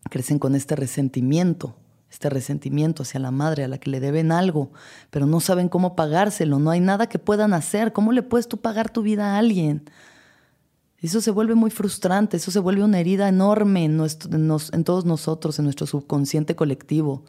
crecen 0.10 0.39
con 0.39 0.55
este 0.55 0.75
resentimiento, 0.75 1.75
este 2.10 2.29
resentimiento 2.29 3.03
hacia 3.03 3.19
la 3.19 3.31
madre 3.31 3.63
a 3.63 3.67
la 3.67 3.77
que 3.77 3.89
le 3.89 4.00
deben 4.00 4.31
algo, 4.31 4.71
pero 5.10 5.25
no 5.25 5.39
saben 5.39 5.69
cómo 5.69 5.95
pagárselo, 5.95 6.60
no 6.60 6.71
hay 6.71 6.79
nada 6.79 7.07
que 7.07 7.19
puedan 7.19 7.53
hacer. 7.53 7.93
¿Cómo 7.93 8.12
le 8.12 8.24
puedes 8.24 8.48
tú 8.48 8.57
pagar 8.57 8.89
tu 8.89 9.01
vida 9.01 9.33
a 9.33 9.38
alguien? 9.38 9.89
Eso 11.00 11.21
se 11.21 11.31
vuelve 11.31 11.55
muy 11.55 11.71
frustrante, 11.71 12.38
eso 12.38 12.51
se 12.51 12.60
vuelve 12.60 12.83
una 12.83 13.00
herida 13.00 13.27
enorme 13.27 13.86
en, 13.86 14.00
en 14.00 14.83
todos 14.83 15.05
nosotros, 15.05 15.57
en 15.57 15.65
nuestro 15.65 15.88
subconsciente 15.88 16.55
colectivo 16.55 17.25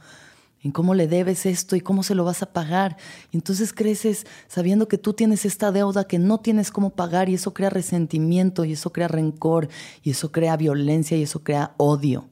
en 0.62 0.70
cómo 0.70 0.94
le 0.94 1.08
debes 1.08 1.44
esto 1.44 1.74
y 1.74 1.80
cómo 1.80 2.02
se 2.02 2.14
lo 2.14 2.24
vas 2.24 2.42
a 2.42 2.52
pagar. 2.52 2.96
Y 3.30 3.36
entonces 3.36 3.72
creces 3.72 4.26
sabiendo 4.46 4.88
que 4.88 4.98
tú 4.98 5.12
tienes 5.12 5.44
esta 5.44 5.72
deuda 5.72 6.04
que 6.04 6.18
no 6.18 6.38
tienes 6.38 6.70
cómo 6.70 6.90
pagar 6.90 7.28
y 7.28 7.34
eso 7.34 7.52
crea 7.52 7.70
resentimiento 7.70 8.64
y 8.64 8.72
eso 8.72 8.92
crea 8.92 9.08
rencor 9.08 9.68
y 10.02 10.10
eso 10.10 10.30
crea 10.30 10.56
violencia 10.56 11.16
y 11.16 11.22
eso 11.22 11.42
crea 11.42 11.74
odio. 11.78 12.28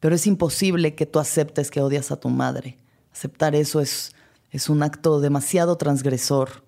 Pero 0.00 0.14
es 0.14 0.26
imposible 0.26 0.94
que 0.94 1.06
tú 1.06 1.18
aceptes 1.18 1.70
que 1.70 1.80
odias 1.80 2.10
a 2.10 2.16
tu 2.16 2.28
madre. 2.28 2.76
Aceptar 3.10 3.54
eso 3.54 3.80
es, 3.80 4.14
es 4.50 4.68
un 4.68 4.82
acto 4.82 5.20
demasiado 5.20 5.76
transgresor, 5.76 6.62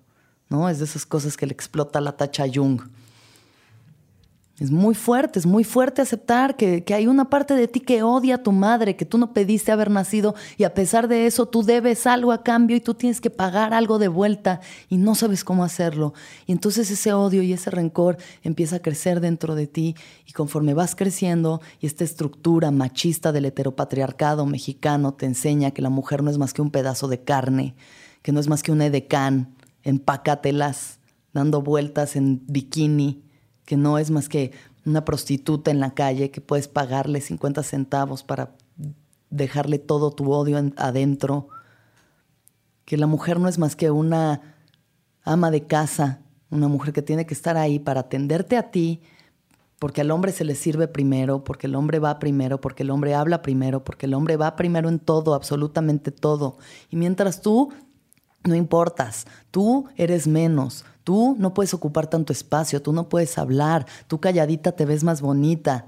¿no? 0.49 0.69
Es 0.69 0.79
de 0.79 0.85
esas 0.85 1.05
cosas 1.05 1.37
que 1.37 1.45
le 1.45 1.53
explota 1.53 2.01
la 2.01 2.17
tacha 2.17 2.45
Jung. 2.51 2.81
Es 4.59 4.71
muy 4.71 4.95
fuerte, 4.95 5.37
es 5.37 5.45
muy 5.45 5.63
fuerte 5.63 6.01
aceptar 6.01 6.55
que, 6.55 6.83
hay 6.91 7.05
una 7.05 7.29
parte 7.29 7.53
de 7.53 7.67
ti 7.67 7.79
que 7.79 8.01
odia 8.01 8.35
a 8.35 8.43
tu 8.43 8.51
madre, 8.51 8.95
que 8.95 9.05
tú 9.05 9.19
no 9.19 9.31
pediste 9.31 9.71
haber 9.71 9.91
nacido 9.91 10.33
y 10.57 10.63
a 10.63 10.73
pesar 10.73 11.07
de 11.07 11.27
eso 11.27 11.45
tú 11.45 11.61
debes 11.61 12.07
algo 12.07 12.31
a 12.31 12.41
cambio 12.41 12.75
y 12.75 12.81
tú 12.81 12.95
tienes 12.95 13.21
que 13.21 13.29
pagar 13.29 13.75
algo 13.75 13.99
de 13.99 14.07
vuelta 14.07 14.59
y 14.89 14.97
no 14.97 15.13
sabes 15.13 15.43
cómo 15.43 15.63
hacerlo. 15.63 16.15
Y 16.47 16.53
entonces 16.53 16.89
ese 16.89 17.13
odio 17.13 17.43
y 17.43 17.53
ese 17.53 17.69
rencor 17.69 18.17
empieza 18.41 18.77
a 18.77 18.81
crecer 18.81 19.21
dentro 19.21 19.53
de 19.53 19.67
ti 19.67 19.95
y 20.25 20.31
conforme 20.31 20.73
vas 20.73 20.95
creciendo 20.95 21.61
y 21.79 21.85
esta 21.85 22.03
estructura 22.03 22.71
machista 22.71 23.31
del 23.31 23.45
heteropatriarcado 23.45 24.47
mexicano 24.47 25.13
te 25.13 25.27
enseña 25.27 25.69
que 25.69 25.83
la 25.83 25.91
mujer 25.91 26.23
no 26.23 26.31
es 26.31 26.39
más 26.39 26.55
que 26.55 26.63
un 26.63 26.71
pedazo 26.71 27.07
de 27.07 27.21
carne, 27.21 27.75
que 28.23 28.31
no 28.31 28.39
es 28.39 28.47
más 28.47 28.63
que 28.63 28.71
un 28.71 28.81
edecán, 28.81 29.53
empácatelas, 29.83 30.97
dando 31.31 31.61
vueltas 31.61 32.15
en 32.15 32.41
bikini 32.47 33.26
que 33.67 33.75
no 33.75 33.97
es 33.97 34.11
más 34.11 34.29
que 34.29 34.53
una 34.85 35.03
prostituta 35.03 35.71
en 35.71 35.81
la 35.81 35.93
calle 35.93 36.31
que 36.31 36.39
puedes 36.39 36.69
pagarle 36.69 37.19
50 37.19 37.63
centavos 37.63 38.23
para 38.23 38.55
dejarle 39.29 39.77
todo 39.77 40.11
tu 40.11 40.31
odio 40.31 40.57
adentro, 40.77 41.49
que 42.85 42.95
la 42.95 43.07
mujer 43.07 43.41
no 43.41 43.49
es 43.49 43.59
más 43.59 43.75
que 43.75 43.91
una 43.91 44.55
ama 45.21 45.51
de 45.51 45.67
casa, 45.67 46.21
una 46.49 46.69
mujer 46.69 46.93
que 46.93 47.01
tiene 47.01 47.25
que 47.25 47.33
estar 47.33 47.57
ahí 47.57 47.77
para 47.77 47.99
atenderte 47.99 48.55
a 48.55 48.71
ti, 48.71 49.01
porque 49.79 49.99
al 49.99 50.11
hombre 50.11 50.31
se 50.31 50.45
le 50.45 50.55
sirve 50.55 50.87
primero, 50.87 51.43
porque 51.43 51.67
el 51.67 51.75
hombre 51.75 51.99
va 51.99 52.19
primero, 52.19 52.61
porque 52.61 52.83
el 52.83 52.89
hombre 52.89 53.15
habla 53.15 53.41
primero, 53.41 53.83
porque 53.83 54.05
el 54.05 54.13
hombre 54.13 54.37
va 54.37 54.55
primero 54.55 54.87
en 54.87 54.99
todo, 54.99 55.33
absolutamente 55.33 56.11
todo. 56.11 56.57
Y 56.89 56.95
mientras 56.95 57.41
tú 57.41 57.73
no 58.45 58.55
importas, 58.55 59.27
tú 59.51 59.89
eres 59.97 60.25
menos, 60.25 60.85
Tú 61.07 61.37
no 61.39 61.53
puedes 61.53 61.73
ocupar 61.73 62.07
tanto 62.07 62.33
espacio, 62.33 62.81
tú 62.81 62.91
no 62.91 63.07
puedes 63.07 63.37
hablar, 63.37 63.85
tú 64.07 64.19
calladita 64.19 64.73
te 64.73 64.85
ves 64.85 65.05
más 65.05 65.21
bonita. 65.21 65.85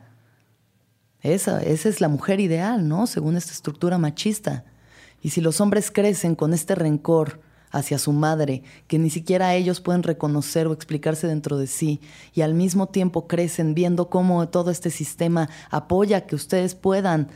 Esa, 1.21 1.61
esa 1.61 1.89
es 1.89 1.99
la 1.99 2.07
mujer 2.07 2.39
ideal, 2.39 2.87
¿no? 2.87 3.05
Según 3.05 3.35
esta 3.35 3.51
estructura 3.51 3.97
machista. 3.97 4.63
Y 5.21 5.31
si 5.31 5.41
los 5.41 5.59
hombres 5.59 5.91
crecen 5.91 6.35
con 6.35 6.53
este 6.53 6.73
rencor 6.73 7.41
hacia 7.69 7.99
su 7.99 8.13
madre, 8.13 8.63
que 8.87 8.97
ni 8.97 9.09
siquiera 9.09 9.53
ellos 9.55 9.81
pueden 9.81 10.03
reconocer 10.03 10.67
o 10.67 10.71
explicarse 10.71 11.27
dentro 11.27 11.57
de 11.57 11.67
sí, 11.67 11.99
y 12.33 12.39
al 12.39 12.53
mismo 12.53 12.87
tiempo 12.87 13.27
crecen 13.27 13.73
viendo 13.73 14.09
cómo 14.09 14.47
todo 14.47 14.71
este 14.71 14.89
sistema 14.89 15.49
apoya 15.69 16.27
que 16.27 16.35
ustedes 16.35 16.75
puedan 16.75 17.27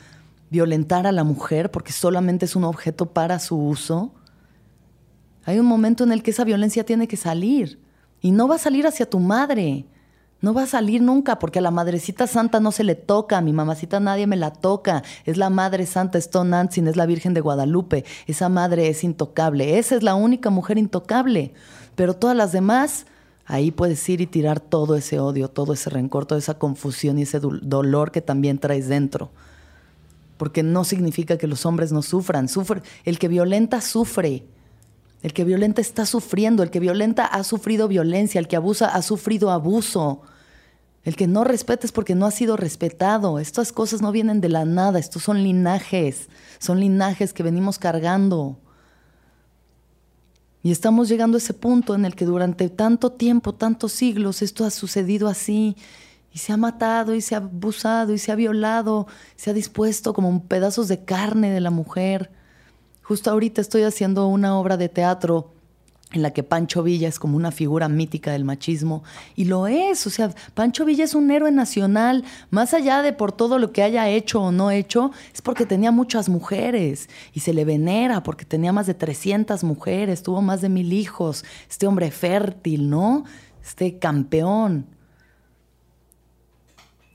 violentar 0.49 1.05
a 1.05 1.11
la 1.11 1.25
mujer 1.25 1.69
porque 1.69 1.91
solamente 1.91 2.45
es 2.45 2.55
un 2.55 2.63
objeto 2.63 3.07
para 3.07 3.39
su 3.39 3.57
uso, 3.57 4.13
hay 5.45 5.59
un 5.59 5.65
momento 5.65 6.03
en 6.03 6.11
el 6.11 6.23
que 6.23 6.31
esa 6.31 6.43
violencia 6.43 6.85
tiene 6.85 7.07
que 7.07 7.17
salir. 7.17 7.79
Y 8.21 8.31
no 8.31 8.47
va 8.47 8.55
a 8.55 8.59
salir 8.59 8.87
hacia 8.87 9.09
tu 9.09 9.19
madre. 9.19 9.85
No 10.43 10.53
va 10.53 10.63
a 10.63 10.67
salir 10.67 11.01
nunca 11.01 11.39
porque 11.39 11.59
a 11.59 11.61
la 11.61 11.71
madrecita 11.71 12.27
santa 12.27 12.59
no 12.59 12.73
se 12.73 12.83
le 12.83 12.95
toca, 12.95 13.37
a 13.37 13.41
mi 13.41 13.53
mamacita 13.53 14.01
nadie 14.01 14.27
me 14.27 14.35
la 14.35 14.51
toca. 14.51 15.01
Es 15.23 15.37
la 15.37 15.49
madre 15.49 15.85
santa, 15.85 16.17
es 16.17 16.29
Tonantzin, 16.29 16.87
es 16.87 16.97
la 16.97 17.05
Virgen 17.05 17.33
de 17.33 17.39
Guadalupe. 17.39 18.03
Esa 18.27 18.49
madre 18.49 18.89
es 18.89 19.05
intocable. 19.05 19.79
Esa 19.79 19.95
es 19.95 20.03
la 20.03 20.15
única 20.15 20.49
mujer 20.49 20.77
intocable. 20.77 21.53
Pero 21.95 22.13
todas 22.13 22.35
las 22.35 22.51
demás, 22.51 23.05
ahí 23.45 23.71
puedes 23.71 24.07
ir 24.09 24.19
y 24.19 24.27
tirar 24.27 24.59
todo 24.59 24.95
ese 24.95 25.19
odio, 25.19 25.47
todo 25.49 25.71
ese 25.71 25.89
rencor, 25.89 26.25
toda 26.25 26.39
esa 26.39 26.59
confusión 26.59 27.19
y 27.19 27.21
ese 27.21 27.39
dolor 27.39 28.11
que 28.11 28.19
también 28.21 28.59
traes 28.59 28.89
dentro. 28.89 29.31
Porque 30.35 30.61
no 30.61 30.83
significa 30.83 31.37
que 31.37 31.47
los 31.47 31.65
hombres 31.65 31.93
no 31.93 32.01
sufran. 32.01 32.49
Sufre, 32.49 32.81
el 33.05 33.17
que 33.17 33.29
violenta 33.29 33.79
sufre. 33.79 34.43
El 35.23 35.31
que 35.31 35.45
violenta 35.45 35.79
está 35.79 36.05
sufriendo, 36.05 36.63
el 36.63 36.69
que 36.69 36.81
violenta 36.81 37.25
ha 37.25 37.45
sufrido 37.45 37.87
violencia, 37.87 38.39
el 38.39 38.49
que 38.49 38.57
abusa 38.57 38.87
ha 38.89 39.01
sufrido 39.01 39.51
abuso. 39.51 40.21
El 41.05 41.15
que 41.15 41.27
no 41.27 41.45
respeta 41.45 41.87
es 41.87 41.93
porque 41.93 42.13
no 42.13 42.25
ha 42.25 42.31
sido 42.31 42.57
respetado. 42.57 43.39
Estas 43.39 43.71
cosas 43.71 44.01
no 44.01 44.11
vienen 44.11 44.41
de 44.41 44.49
la 44.49 44.65
nada, 44.65 44.99
estos 44.99 45.23
son 45.23 45.41
linajes, 45.41 46.27
son 46.59 46.81
linajes 46.81 47.33
que 47.33 47.41
venimos 47.41 47.79
cargando. 47.79 48.59
Y 50.61 50.71
estamos 50.71 51.07
llegando 51.07 51.37
a 51.37 51.39
ese 51.39 51.53
punto 51.53 51.95
en 51.95 52.03
el 52.03 52.15
que 52.15 52.25
durante 52.25 52.69
tanto 52.69 53.13
tiempo, 53.13 53.55
tantos 53.55 53.93
siglos, 53.93 54.41
esto 54.41 54.65
ha 54.65 54.71
sucedido 54.71 55.29
así. 55.29 55.77
Y 56.33 56.39
se 56.39 56.51
ha 56.51 56.57
matado 56.57 57.15
y 57.15 57.21
se 57.21 57.35
ha 57.35 57.37
abusado 57.37 58.11
y 58.11 58.17
se 58.17 58.33
ha 58.33 58.35
violado, 58.35 59.07
se 59.37 59.51
ha 59.51 59.53
dispuesto 59.53 60.13
como 60.13 60.43
pedazos 60.47 60.89
de 60.89 61.05
carne 61.05 61.49
de 61.51 61.61
la 61.61 61.69
mujer. 61.69 62.31
Justo 63.03 63.29
ahorita 63.29 63.61
estoy 63.61 63.83
haciendo 63.83 64.27
una 64.27 64.57
obra 64.57 64.77
de 64.77 64.89
teatro 64.89 65.51
en 66.13 66.21
la 66.21 66.31
que 66.31 66.43
Pancho 66.43 66.83
Villa 66.83 67.07
es 67.07 67.19
como 67.19 67.35
una 67.35 67.51
figura 67.51 67.89
mítica 67.89 68.31
del 68.31 68.45
machismo, 68.45 69.03
y 69.35 69.45
lo 69.45 69.67
es, 69.67 70.05
o 70.05 70.09
sea, 70.09 70.33
Pancho 70.53 70.85
Villa 70.85 71.03
es 71.03 71.15
un 71.15 71.31
héroe 71.31 71.51
nacional, 71.51 72.23
más 72.51 72.73
allá 72.73 73.01
de 73.01 73.13
por 73.13 73.31
todo 73.31 73.57
lo 73.57 73.71
que 73.71 73.81
haya 73.81 74.07
hecho 74.09 74.41
o 74.41 74.51
no 74.51 74.69
hecho, 74.69 75.11
es 75.33 75.41
porque 75.41 75.65
tenía 75.65 75.91
muchas 75.91 76.29
mujeres, 76.29 77.09
y 77.33 77.39
se 77.39 77.53
le 77.53 77.65
venera 77.65 78.21
porque 78.21 78.45
tenía 78.45 78.71
más 78.71 78.85
de 78.85 78.93
300 78.93 79.63
mujeres, 79.63 80.21
tuvo 80.21 80.41
más 80.41 80.61
de 80.61 80.69
mil 80.69 80.93
hijos, 80.93 81.43
este 81.67 81.87
hombre 81.87 82.11
fértil, 82.11 82.89
¿no? 82.89 83.25
Este 83.63 83.97
campeón. 83.97 84.85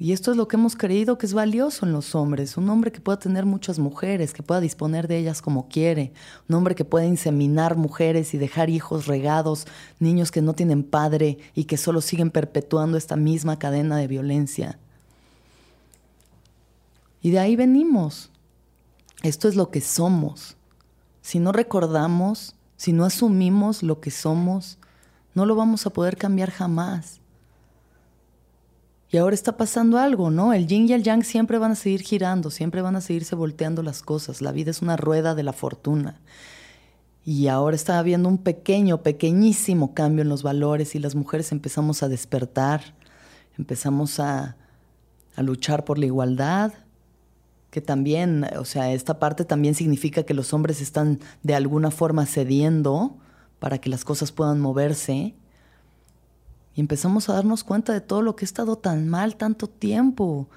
Y 0.01 0.13
esto 0.13 0.31
es 0.31 0.37
lo 0.37 0.47
que 0.47 0.57
hemos 0.57 0.77
creído 0.77 1.19
que 1.19 1.27
es 1.27 1.35
valioso 1.35 1.85
en 1.85 1.93
los 1.93 2.15
hombres, 2.15 2.57
un 2.57 2.71
hombre 2.71 2.93
que 2.93 3.01
pueda 3.01 3.19
tener 3.19 3.45
muchas 3.45 3.81
mujeres, 3.81 4.33
que 4.33 4.45
pueda 4.45 4.61
disponer 4.61 5.09
de 5.09 5.19
ellas 5.19 5.43
como 5.43 5.69
quiere, 5.69 6.13
un 6.49 6.55
hombre 6.55 6.77
que 6.77 6.85
pueda 6.85 7.05
inseminar 7.05 7.77
mujeres 7.77 8.33
y 8.33 8.39
dejar 8.39 8.71
hijos 8.71 9.07
regados, 9.07 9.67
niños 9.99 10.31
que 10.31 10.41
no 10.41 10.55
tienen 10.55 10.85
padre 10.85 11.39
y 11.55 11.65
que 11.65 11.77
solo 11.77 12.01
siguen 12.01 12.31
perpetuando 12.31 12.97
esta 12.97 13.17
misma 13.17 13.59
cadena 13.59 13.97
de 13.97 14.07
violencia. 14.07 14.79
Y 17.21 17.31
de 17.31 17.41
ahí 17.41 17.57
venimos. 17.57 18.31
Esto 19.25 19.49
es 19.49 19.57
lo 19.57 19.73
que 19.73 19.81
somos. 19.81 20.57
Si 21.23 21.41
no 21.41 21.51
recordamos, 21.51 22.55
si 22.77 22.93
no 22.93 23.05
asumimos 23.05 23.83
lo 23.83 24.01
que 24.01 24.13
somos, 24.13 24.79
no 25.35 25.45
lo 25.45 25.57
vamos 25.57 25.87
a 25.87 25.91
poder 25.91 26.17
cambiar 26.17 26.53
jamás. 26.53 27.21
Y 29.11 29.17
ahora 29.17 29.35
está 29.35 29.57
pasando 29.57 29.99
algo, 29.99 30.31
¿no? 30.31 30.53
El 30.53 30.67
yin 30.67 30.89
y 30.89 30.93
el 30.93 31.03
yang 31.03 31.25
siempre 31.25 31.57
van 31.59 31.73
a 31.73 31.77
seguir 31.77 32.03
girando, 32.03 32.51
siempre 32.51 32.83
van 32.83 32.95
a 32.97 33.01
seguirse 33.01 33.35
volteando 33.35 33.83
las 33.83 34.03
cosas. 34.03 34.43
La 34.43 34.53
vida 34.53 34.71
es 34.71 34.83
una 34.83 34.99
rueda 34.99 35.35
de 35.35 35.43
la 35.43 35.55
fortuna. 35.55 36.21
Y 37.25 37.49
ahora 37.49 37.75
está 37.75 37.99
habiendo 37.99 38.29
un 38.29 38.39
pequeño, 38.39 39.03
pequeñísimo 39.03 39.95
cambio 39.95 40.23
en 40.23 40.29
los 40.29 40.43
valores 40.43 40.95
y 40.95 40.99
las 40.99 41.15
mujeres 41.15 41.53
empezamos 41.53 42.03
a 42.03 42.09
despertar, 42.09 42.95
empezamos 43.57 44.21
a, 44.21 44.57
a 45.37 45.43
luchar 45.43 45.85
por 45.85 45.99
la 45.99 46.07
igualdad, 46.07 46.73
que 47.71 47.81
también, 47.81 48.47
o 48.59 48.65
sea, 48.65 48.93
esta 48.93 49.19
parte 49.19 49.45
también 49.45 49.75
significa 49.75 50.23
que 50.23 50.35
los 50.35 50.55
hombres 50.55 50.81
están 50.81 51.21
de 51.43 51.55
alguna 51.55 51.91
forma 51.91 52.25
cediendo 52.25 53.17
para 53.59 53.79
que 53.79 53.91
las 53.91 54.05
cosas 54.05 54.33
puedan 54.33 54.61
moverse 54.61 55.35
y 56.79 56.81
empezamos 56.81 57.29
a 57.29 57.33
darnos 57.33 57.65
cuenta 57.65 57.93
de 57.93 58.01
todo 58.01 58.23
lo 58.23 58.37
que 58.37 58.45
ha 58.45 58.47
estado 58.47 58.79
tan 58.79 59.09
mal 59.09 59.35
tanto 59.35 59.67
tiempo, 59.67 60.49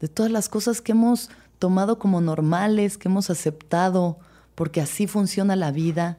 de 0.00 0.08
todas 0.08 0.32
las 0.32 0.48
cosas 0.48 0.80
que 0.80 0.90
hemos 0.90 1.30
tomado 1.60 2.00
como 2.00 2.20
normales, 2.20 2.98
que 2.98 3.06
hemos 3.06 3.30
aceptado, 3.30 4.18
porque 4.56 4.80
así 4.80 5.06
funciona 5.06 5.54
la 5.54 5.70
vida. 5.70 6.18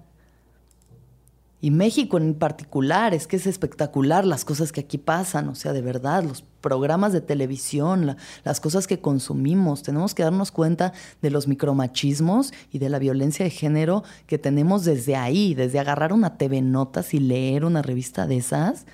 Y 1.60 1.72
México 1.72 2.16
en 2.16 2.36
particular, 2.36 3.14
es 3.14 3.28
que 3.28 3.36
es 3.36 3.48
espectacular 3.48 4.26
las 4.26 4.46
cosas 4.46 4.72
que 4.72 4.80
aquí 4.80 4.98
pasan, 4.98 5.50
o 5.50 5.56
sea, 5.56 5.74
de 5.74 5.82
verdad, 5.82 6.24
los 6.24 6.42
programas 6.62 7.12
de 7.12 7.20
televisión, 7.20 8.16
las 8.46 8.62
cosas 8.62 8.88
que 8.88 9.02
consumimos, 9.02 9.84
tenemos 9.84 10.16
que 10.16 10.24
darnos 10.24 10.52
cuenta 10.52 10.94
de 11.22 11.32
los 11.32 11.50
micromachismos 11.50 12.54
y 12.72 12.80
de 12.80 12.88
la 12.88 12.98
violencia 12.98 13.44
de 13.44 13.52
género 13.52 14.06
que 14.26 14.38
tenemos 14.38 14.86
desde 14.86 15.18
ahí, 15.18 15.54
desde 15.54 15.80
agarrar 15.80 16.14
una 16.14 16.38
TV 16.38 16.62
Notas 16.62 17.14
y 17.14 17.20
leer 17.20 17.66
una 17.66 17.82
revista 17.82 18.26
de 18.26 18.38
esas, 18.38 18.86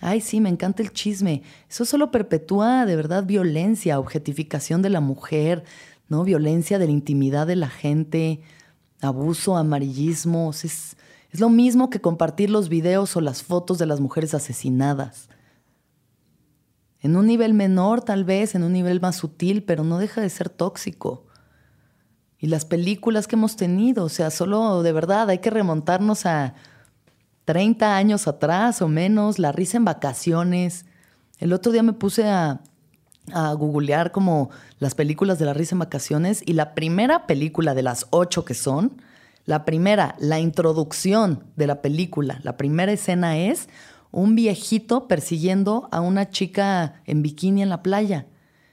Ay, 0.00 0.20
sí, 0.20 0.40
me 0.40 0.48
encanta 0.48 0.82
el 0.82 0.92
chisme. 0.92 1.42
Eso 1.68 1.84
solo 1.84 2.10
perpetúa 2.10 2.86
de 2.86 2.96
verdad 2.96 3.24
violencia, 3.24 3.98
objetificación 3.98 4.80
de 4.80 4.90
la 4.90 5.00
mujer, 5.00 5.64
¿no? 6.08 6.22
Violencia 6.24 6.78
de 6.78 6.86
la 6.86 6.92
intimidad 6.92 7.46
de 7.46 7.56
la 7.56 7.68
gente, 7.68 8.40
abuso, 9.00 9.56
amarillismo. 9.56 10.50
Es, 10.50 10.96
es 11.30 11.40
lo 11.40 11.50
mismo 11.50 11.90
que 11.90 12.00
compartir 12.00 12.50
los 12.50 12.68
videos 12.68 13.16
o 13.16 13.20
las 13.20 13.42
fotos 13.42 13.78
de 13.78 13.86
las 13.86 14.00
mujeres 14.00 14.34
asesinadas. 14.34 15.28
En 17.00 17.16
un 17.16 17.26
nivel 17.26 17.54
menor, 17.54 18.02
tal 18.02 18.24
vez, 18.24 18.54
en 18.54 18.62
un 18.62 18.72
nivel 18.72 19.00
más 19.00 19.16
sutil, 19.16 19.62
pero 19.64 19.84
no 19.84 19.98
deja 19.98 20.20
de 20.20 20.30
ser 20.30 20.48
tóxico. 20.48 21.26
Y 22.38 22.46
las 22.46 22.64
películas 22.64 23.26
que 23.26 23.36
hemos 23.36 23.56
tenido, 23.56 24.04
o 24.04 24.08
sea, 24.08 24.30
solo 24.30 24.82
de 24.82 24.92
verdad 24.92 25.28
hay 25.28 25.38
que 25.38 25.50
remontarnos 25.50 26.24
a 26.24 26.54
30 27.48 27.96
años 27.96 28.28
atrás 28.28 28.82
o 28.82 28.88
menos, 28.88 29.38
La 29.38 29.52
risa 29.52 29.78
en 29.78 29.86
vacaciones. 29.86 30.84
El 31.38 31.54
otro 31.54 31.72
día 31.72 31.82
me 31.82 31.94
puse 31.94 32.28
a, 32.28 32.60
a 33.32 33.52
googlear 33.54 34.12
como 34.12 34.50
las 34.80 34.94
películas 34.94 35.38
de 35.38 35.46
La 35.46 35.54
risa 35.54 35.74
en 35.74 35.78
vacaciones 35.78 36.42
y 36.44 36.52
la 36.52 36.74
primera 36.74 37.26
película 37.26 37.72
de 37.72 37.82
las 37.82 38.06
ocho 38.10 38.44
que 38.44 38.52
son, 38.52 39.00
la 39.46 39.64
primera, 39.64 40.14
la 40.18 40.40
introducción 40.40 41.42
de 41.56 41.66
la 41.66 41.80
película, 41.80 42.38
la 42.42 42.58
primera 42.58 42.92
escena 42.92 43.38
es 43.38 43.70
un 44.10 44.34
viejito 44.34 45.08
persiguiendo 45.08 45.88
a 45.90 46.02
una 46.02 46.28
chica 46.28 47.00
en 47.06 47.22
bikini 47.22 47.62
en 47.62 47.70
la 47.70 47.82
playa. 47.82 48.26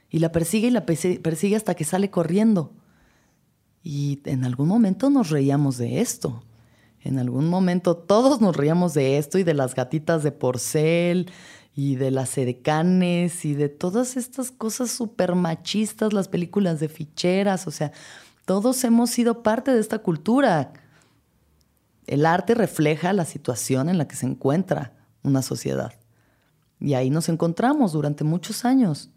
Y 0.09 0.19
la 0.19 0.33
persigue 0.33 0.67
y 0.67 0.71
la 0.71 0.85
persigue 0.85 1.55
hasta 1.55 1.75
que 1.75 1.85
sale 1.85 2.09
corriendo. 2.09 2.73
Y 3.83 4.19
en 4.25 4.43
algún 4.43 4.67
momento 4.67 5.09
nos 5.09 5.29
reíamos 5.29 5.77
de 5.77 6.01
esto. 6.01 6.43
En 7.05 7.19
algún 7.19 7.47
momento 7.47 7.95
todos 7.95 8.41
nos 8.41 8.57
reíamos 8.57 8.95
de 8.95 9.19
esto 9.19 9.37
y 9.37 9.43
de 9.43 9.53
las 9.53 9.75
gatitas 9.75 10.23
de 10.23 10.31
porcel 10.31 11.31
y 11.75 11.97
de 11.97 12.09
las 12.09 12.35
edecanes 12.35 13.45
y 13.45 13.53
de 13.53 13.69
todas 13.69 14.17
estas 14.17 14.49
cosas 14.49 14.89
súper 14.89 15.35
machistas, 15.35 16.13
las 16.13 16.27
películas 16.27 16.79
de 16.79 16.89
ficheras, 16.89 17.67
o 17.67 17.71
sea, 17.71 17.91
todos 18.45 18.83
hemos 18.83 19.11
sido 19.11 19.43
parte 19.43 19.71
de 19.71 19.81
esta 19.81 19.99
cultura. 19.99 20.73
El 22.07 22.25
arte 22.25 22.55
refleja 22.55 23.13
la 23.13 23.25
situación 23.25 23.87
en 23.87 23.99
la 23.99 24.07
que 24.07 24.15
se 24.15 24.25
encuentra 24.25 24.93
una 25.21 25.43
sociedad. 25.43 25.93
Y 26.79 26.95
ahí 26.95 27.11
nos 27.11 27.29
encontramos 27.29 27.93
durante 27.93 28.23
muchos 28.23 28.65
años. 28.65 29.11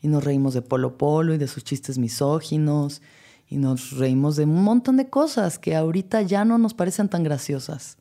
Y 0.00 0.08
nos 0.08 0.24
reímos 0.24 0.54
de 0.54 0.62
Polo 0.62 0.96
Polo 0.96 1.34
y 1.34 1.38
de 1.38 1.48
sus 1.48 1.64
chistes 1.64 1.98
misóginos 1.98 3.02
y 3.48 3.58
nos 3.58 3.92
reímos 3.92 4.36
de 4.36 4.44
un 4.44 4.62
montón 4.62 4.96
de 4.96 5.08
cosas 5.08 5.58
que 5.58 5.76
ahorita 5.76 6.22
ya 6.22 6.44
no 6.44 6.58
nos 6.58 6.74
parecen 6.74 7.08
tan 7.08 7.22
graciosas. 7.22 7.98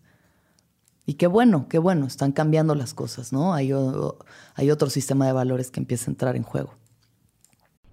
Y 1.06 1.16
qué 1.16 1.28
bueno, 1.28 1.68
qué 1.70 1.78
bueno, 1.78 2.08
están 2.08 2.32
cambiando 2.32 2.74
las 2.74 2.94
cosas, 2.94 3.32
¿no? 3.32 3.54
Hay, 3.54 3.72
hay 4.56 4.72
otro 4.72 4.90
sistema 4.90 5.28
de 5.28 5.34
valores 5.34 5.70
que 5.70 5.80
empieza 5.80 6.10
a 6.10 6.14
entrar 6.14 6.36
en 6.36 6.44
juego. 6.44 6.74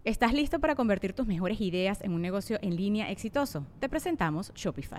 ¿Estás 0.05 0.33
listo 0.33 0.59
para 0.59 0.75
convertir 0.75 1.13
tus 1.13 1.27
mejores 1.27 1.61
ideas 1.61 2.01
en 2.01 2.13
un 2.13 2.23
negocio 2.23 2.59
en 2.63 2.75
línea 2.75 3.11
exitoso? 3.11 3.67
Te 3.79 3.89
presentamos 3.89 4.53
Shopify. 4.55 4.99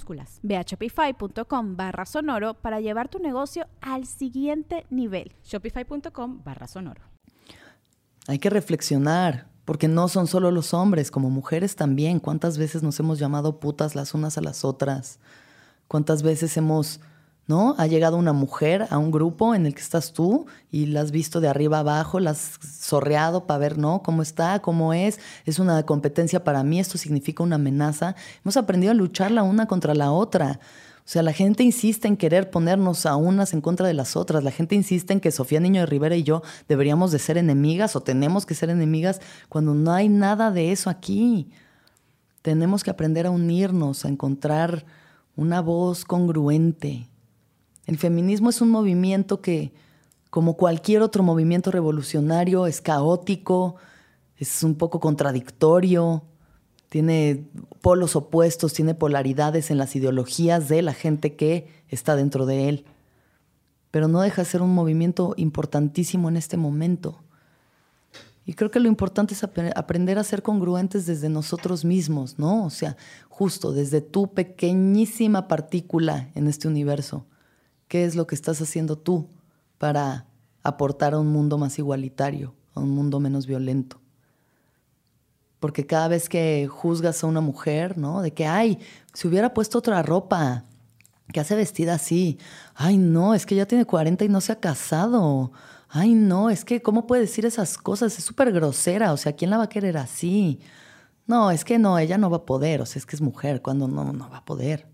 Ve 0.43 0.57
a 0.57 0.61
shopify.com 0.63 1.75
barra 1.75 2.05
sonoro 2.05 2.53
para 2.55 2.79
llevar 2.79 3.09
tu 3.09 3.19
negocio 3.19 3.67
al 3.81 4.05
siguiente 4.05 4.85
nivel. 4.89 5.33
Shopify.com 5.43 6.43
barra 6.43 6.67
sonoro. 6.67 7.01
Hay 8.27 8.39
que 8.39 8.49
reflexionar, 8.49 9.47
porque 9.65 9.87
no 9.87 10.07
son 10.07 10.27
solo 10.27 10.51
los 10.51 10.73
hombres, 10.73 11.11
como 11.11 11.29
mujeres 11.29 11.75
también. 11.75 12.19
¿Cuántas 12.19 12.57
veces 12.57 12.83
nos 12.83 12.99
hemos 12.99 13.19
llamado 13.19 13.59
putas 13.59 13.95
las 13.95 14.13
unas 14.13 14.37
a 14.37 14.41
las 14.41 14.63
otras? 14.63 15.19
¿Cuántas 15.87 16.23
veces 16.23 16.55
hemos 16.57 17.01
¿no? 17.51 17.75
Ha 17.77 17.85
llegado 17.85 18.15
una 18.15 18.31
mujer 18.31 18.87
a 18.91 18.97
un 18.97 19.11
grupo 19.11 19.53
en 19.53 19.65
el 19.65 19.75
que 19.75 19.81
estás 19.81 20.13
tú 20.13 20.45
y 20.71 20.85
la 20.85 21.01
has 21.01 21.11
visto 21.11 21.41
de 21.41 21.49
arriba 21.49 21.79
abajo, 21.79 22.21
la 22.21 22.29
has 22.31 22.57
sorreado 22.79 23.45
para 23.45 23.57
ver, 23.57 23.77
¿no? 23.77 24.01
¿Cómo 24.03 24.21
está? 24.21 24.61
¿Cómo 24.61 24.93
es? 24.93 25.19
Es 25.45 25.59
una 25.59 25.83
competencia 25.83 26.45
para 26.45 26.63
mí, 26.63 26.79
esto 26.79 26.97
significa 26.97 27.43
una 27.43 27.57
amenaza. 27.57 28.15
Hemos 28.45 28.55
aprendido 28.55 28.91
a 28.91 28.93
luchar 28.93 29.31
la 29.31 29.43
una 29.43 29.65
contra 29.67 29.93
la 29.93 30.13
otra. 30.13 30.61
O 30.99 31.09
sea, 31.11 31.23
la 31.23 31.33
gente 31.33 31.61
insiste 31.61 32.07
en 32.07 32.15
querer 32.15 32.49
ponernos 32.49 33.05
a 33.05 33.17
unas 33.17 33.51
en 33.51 33.59
contra 33.59 33.85
de 33.85 33.95
las 33.95 34.15
otras. 34.15 34.45
La 34.45 34.51
gente 34.51 34.75
insiste 34.75 35.11
en 35.11 35.19
que 35.19 35.29
Sofía 35.29 35.59
Niño 35.59 35.81
de 35.81 35.87
Rivera 35.87 36.15
y 36.15 36.23
yo 36.23 36.43
deberíamos 36.69 37.11
de 37.11 37.19
ser 37.19 37.37
enemigas 37.37 37.97
o 37.97 38.01
tenemos 38.01 38.45
que 38.45 38.55
ser 38.55 38.69
enemigas 38.69 39.19
cuando 39.49 39.73
no 39.73 39.91
hay 39.91 40.07
nada 40.07 40.51
de 40.51 40.71
eso 40.71 40.89
aquí. 40.89 41.51
Tenemos 42.43 42.81
que 42.81 42.91
aprender 42.91 43.27
a 43.27 43.31
unirnos, 43.31 44.05
a 44.05 44.07
encontrar 44.07 44.85
una 45.35 45.59
voz 45.59 46.05
congruente. 46.05 47.10
El 47.85 47.97
feminismo 47.97 48.49
es 48.49 48.61
un 48.61 48.69
movimiento 48.69 49.41
que, 49.41 49.73
como 50.29 50.55
cualquier 50.55 51.01
otro 51.01 51.23
movimiento 51.23 51.71
revolucionario, 51.71 52.67
es 52.67 52.81
caótico, 52.81 53.75
es 54.37 54.63
un 54.63 54.75
poco 54.75 54.99
contradictorio, 54.99 56.23
tiene 56.89 57.45
polos 57.81 58.15
opuestos, 58.15 58.73
tiene 58.73 58.93
polaridades 58.93 59.71
en 59.71 59.77
las 59.77 59.95
ideologías 59.95 60.67
de 60.67 60.81
la 60.81 60.93
gente 60.93 61.35
que 61.35 61.67
está 61.87 62.15
dentro 62.15 62.45
de 62.45 62.69
él. 62.69 62.85
Pero 63.91 64.07
no 64.07 64.21
deja 64.21 64.41
de 64.41 64.49
ser 64.49 64.61
un 64.61 64.73
movimiento 64.73 65.33
importantísimo 65.37 66.29
en 66.29 66.37
este 66.37 66.57
momento. 66.57 67.23
Y 68.45 68.55
creo 68.55 68.71
que 68.71 68.79
lo 68.79 68.87
importante 68.87 69.33
es 69.33 69.43
aprender 69.43 70.17
a 70.17 70.23
ser 70.23 70.41
congruentes 70.41 71.05
desde 71.05 71.29
nosotros 71.29 71.85
mismos, 71.85 72.39
¿no? 72.39 72.65
O 72.65 72.69
sea, 72.69 72.97
justo 73.29 73.71
desde 73.71 74.01
tu 74.01 74.33
pequeñísima 74.33 75.47
partícula 75.47 76.29
en 76.35 76.47
este 76.47 76.67
universo. 76.67 77.25
¿Qué 77.91 78.05
es 78.05 78.15
lo 78.15 78.25
que 78.25 78.35
estás 78.35 78.61
haciendo 78.61 78.97
tú 78.97 79.27
para 79.77 80.25
aportar 80.63 81.13
a 81.13 81.19
un 81.19 81.27
mundo 81.27 81.57
más 81.57 81.77
igualitario, 81.77 82.55
a 82.73 82.79
un 82.79 82.91
mundo 82.91 83.19
menos 83.19 83.47
violento? 83.47 83.99
Porque 85.59 85.85
cada 85.85 86.07
vez 86.07 86.29
que 86.29 86.69
juzgas 86.71 87.21
a 87.21 87.27
una 87.27 87.41
mujer, 87.41 87.97
¿no? 87.97 88.21
De 88.21 88.31
que, 88.31 88.45
ay, 88.45 88.79
si 89.13 89.27
hubiera 89.27 89.53
puesto 89.53 89.79
otra 89.79 90.01
ropa, 90.03 90.63
que 91.33 91.41
hace 91.41 91.53
vestida 91.57 91.95
así. 91.95 92.37
Ay, 92.75 92.95
no, 92.95 93.33
es 93.33 93.45
que 93.45 93.55
ya 93.55 93.65
tiene 93.65 93.83
40 93.83 94.23
y 94.23 94.29
no 94.29 94.39
se 94.39 94.53
ha 94.53 94.61
casado 94.61 95.51
ay 95.91 96.13
no, 96.13 96.49
es 96.49 96.63
que 96.63 96.81
¿cómo 96.81 97.05
puede 97.05 97.23
decir 97.23 97.45
esas 97.45 97.77
cosas? 97.77 98.17
Es 98.17 98.23
súper 98.23 98.53
grosera, 98.53 99.11
o 99.11 99.17
sea, 99.17 99.33
¿quién 99.33 99.51
la 99.51 99.57
va 99.57 99.65
a 99.65 99.69
querer 99.69 99.97
así? 99.97 100.61
No, 101.27 101.51
es 101.51 101.65
que 101.65 101.77
no, 101.79 101.99
ella 101.99 102.17
no 102.17 102.29
va 102.29 102.37
a 102.37 102.45
poder, 102.45 102.81
o 102.81 102.85
sea, 102.85 102.99
es 102.99 103.05
que 103.05 103.17
es 103.17 103.21
mujer, 103.21 103.61
cuando 103.61 103.89
no, 103.89 104.13
no 104.13 104.29
va 104.29 104.37
a 104.37 104.45
poder. 104.45 104.87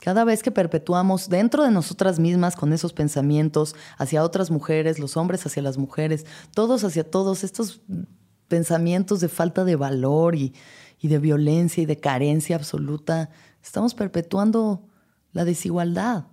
Cada 0.00 0.24
vez 0.24 0.42
que 0.42 0.50
perpetuamos 0.50 1.28
dentro 1.28 1.62
de 1.62 1.70
nosotras 1.70 2.18
mismas 2.18 2.56
con 2.56 2.72
esos 2.72 2.92
pensamientos 2.92 3.74
hacia 3.98 4.24
otras 4.24 4.50
mujeres, 4.50 4.98
los 4.98 5.16
hombres 5.16 5.44
hacia 5.44 5.62
las 5.62 5.76
mujeres, 5.76 6.24
todos 6.54 6.84
hacia 6.84 7.08
todos, 7.08 7.44
estos 7.44 7.82
pensamientos 8.48 9.20
de 9.20 9.28
falta 9.28 9.64
de 9.64 9.76
valor 9.76 10.34
y, 10.34 10.54
de 11.02 11.18
violencia 11.18 11.82
y 11.82 11.86
de 11.86 11.98
carencia 11.98 12.56
absoluta, 12.56 13.30
estamos 13.62 13.94
perpetuando 13.94 14.88
la 15.32 15.44
desigualdad. 15.44 16.26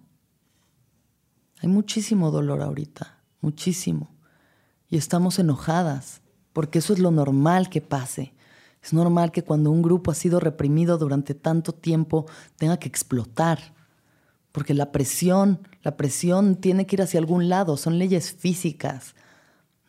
Hay 1.62 1.70
muchísimo 1.70 2.32
dolor 2.32 2.62
ahorita 2.62 3.18
muchísimo. 3.42 4.10
Y 4.90 4.98
estamos 4.98 5.40
enojadas, 5.40 6.22
porque 6.54 6.80
eso 6.80 6.94
es 6.94 7.00
lo 7.00 7.12
normal 7.12 7.70
que 7.70 7.82
pase. 7.82 8.34
Es 8.88 8.94
normal 8.94 9.34
que 9.34 9.44
cuando 9.44 9.70
un 9.70 9.82
grupo 9.82 10.12
ha 10.12 10.16
sido 10.16 10.40
reprimido 10.40 10.98
durante 10.98 11.34
tanto 11.34 11.74
tiempo 11.74 12.26
tenga 12.56 12.78
que 12.78 12.88
explotar, 12.88 13.60
porque 14.54 14.74
la 14.74 14.94
presión, 14.94 15.60
la 15.84 15.98
presión 15.98 16.56
tiene 16.56 16.86
que 16.86 16.96
ir 16.96 17.02
hacia 17.02 17.20
algún 17.20 17.50
lado, 17.50 17.76
son 17.76 18.00
leyes 18.00 18.32
físicas. 18.32 19.14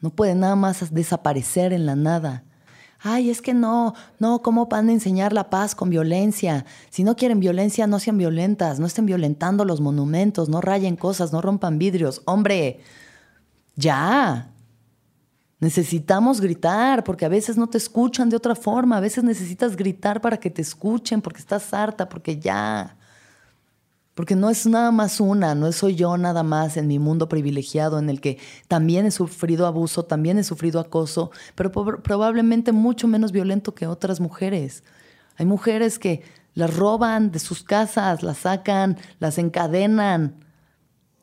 No 0.00 0.10
puede 0.10 0.34
nada 0.34 0.56
más 0.56 0.92
desaparecer 0.92 1.72
en 1.72 1.86
la 1.86 1.94
nada. 1.94 2.42
Ay, 2.98 3.30
es 3.30 3.40
que 3.40 3.54
no, 3.54 3.94
no, 4.18 4.42
¿cómo 4.42 4.66
van 4.66 4.88
a 4.88 4.92
enseñar 4.94 5.32
la 5.32 5.48
paz 5.48 5.76
con 5.76 5.90
violencia? 5.90 6.66
Si 6.90 7.04
no 7.04 7.14
quieren 7.14 7.38
violencia, 7.38 7.86
no 7.86 8.00
sean 8.00 8.18
violentas, 8.18 8.80
no 8.80 8.86
estén 8.86 9.06
violentando 9.06 9.64
los 9.64 9.80
monumentos, 9.80 10.48
no 10.48 10.60
rayen 10.60 10.96
cosas, 10.96 11.32
no 11.32 11.40
rompan 11.40 11.78
vidrios. 11.78 12.20
Hombre, 12.24 12.80
ya. 13.76 14.50
Necesitamos 15.60 16.40
gritar 16.40 17.02
porque 17.02 17.24
a 17.24 17.28
veces 17.28 17.56
no 17.56 17.66
te 17.68 17.78
escuchan 17.78 18.28
de 18.28 18.36
otra 18.36 18.54
forma, 18.54 18.96
a 18.96 19.00
veces 19.00 19.24
necesitas 19.24 19.74
gritar 19.74 20.20
para 20.20 20.36
que 20.36 20.50
te 20.50 20.62
escuchen 20.62 21.20
porque 21.20 21.40
estás 21.40 21.74
harta, 21.74 22.08
porque 22.08 22.38
ya. 22.38 22.96
Porque 24.14 24.36
no 24.36 24.50
es 24.50 24.66
nada 24.66 24.92
más 24.92 25.20
una, 25.20 25.54
no 25.54 25.70
soy 25.72 25.96
yo 25.96 26.16
nada 26.16 26.42
más 26.42 26.76
en 26.76 26.86
mi 26.86 26.98
mundo 26.98 27.28
privilegiado 27.28 27.98
en 27.98 28.08
el 28.08 28.20
que 28.20 28.38
también 28.68 29.06
he 29.06 29.10
sufrido 29.10 29.66
abuso, 29.66 30.04
también 30.04 30.38
he 30.38 30.44
sufrido 30.44 30.80
acoso, 30.80 31.30
pero 31.54 31.72
probablemente 31.72 32.72
mucho 32.72 33.08
menos 33.08 33.32
violento 33.32 33.74
que 33.74 33.86
otras 33.86 34.20
mujeres. 34.20 34.84
Hay 35.36 35.46
mujeres 35.46 35.98
que 35.98 36.22
las 36.54 36.76
roban 36.76 37.30
de 37.30 37.38
sus 37.38 37.62
casas, 37.62 38.24
las 38.24 38.38
sacan, 38.38 38.96
las 39.20 39.38
encadenan, 39.38 40.34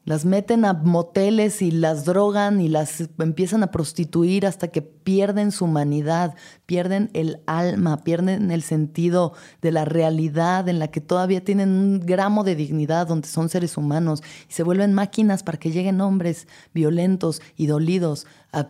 las 0.06 0.24
meten 0.24 0.66
a 0.66 0.74
moteles 0.74 1.64
y 1.64 1.72
las 1.72 2.06
drogan 2.06 2.62
y 2.62 2.70
las 2.70 3.10
empiezan 3.18 3.64
a 3.64 3.72
prostituir 3.72 4.46
hasta 4.46 4.68
que 4.68 4.84
pierden 4.84 5.52
su 5.52 5.66
humanidad, 5.66 6.36
pierden 6.68 7.10
el 7.14 7.42
alma, 7.48 8.04
pierden 8.04 8.52
el 8.52 8.62
sentido 8.62 9.34
de 9.64 9.72
la 9.72 9.84
realidad 9.84 10.70
en 10.70 10.78
la 10.78 10.90
que 10.90 11.02
todavía 11.02 11.44
tienen 11.44 11.70
un 11.70 12.00
gramo 12.06 12.44
de 12.44 12.56
dignidad, 12.56 13.08
donde 13.08 13.28
son 13.28 13.50
seres 13.50 13.78
humanos, 13.78 14.22
y 14.48 14.54
se 14.54 14.62
vuelven 14.62 14.94
máquinas 14.94 15.42
para 15.42 15.58
que 15.58 15.72
lleguen 15.72 16.00
hombres 16.00 16.48
violentos 16.72 17.42
y 17.58 17.66
dolidos 17.66 18.28
a 18.54 18.68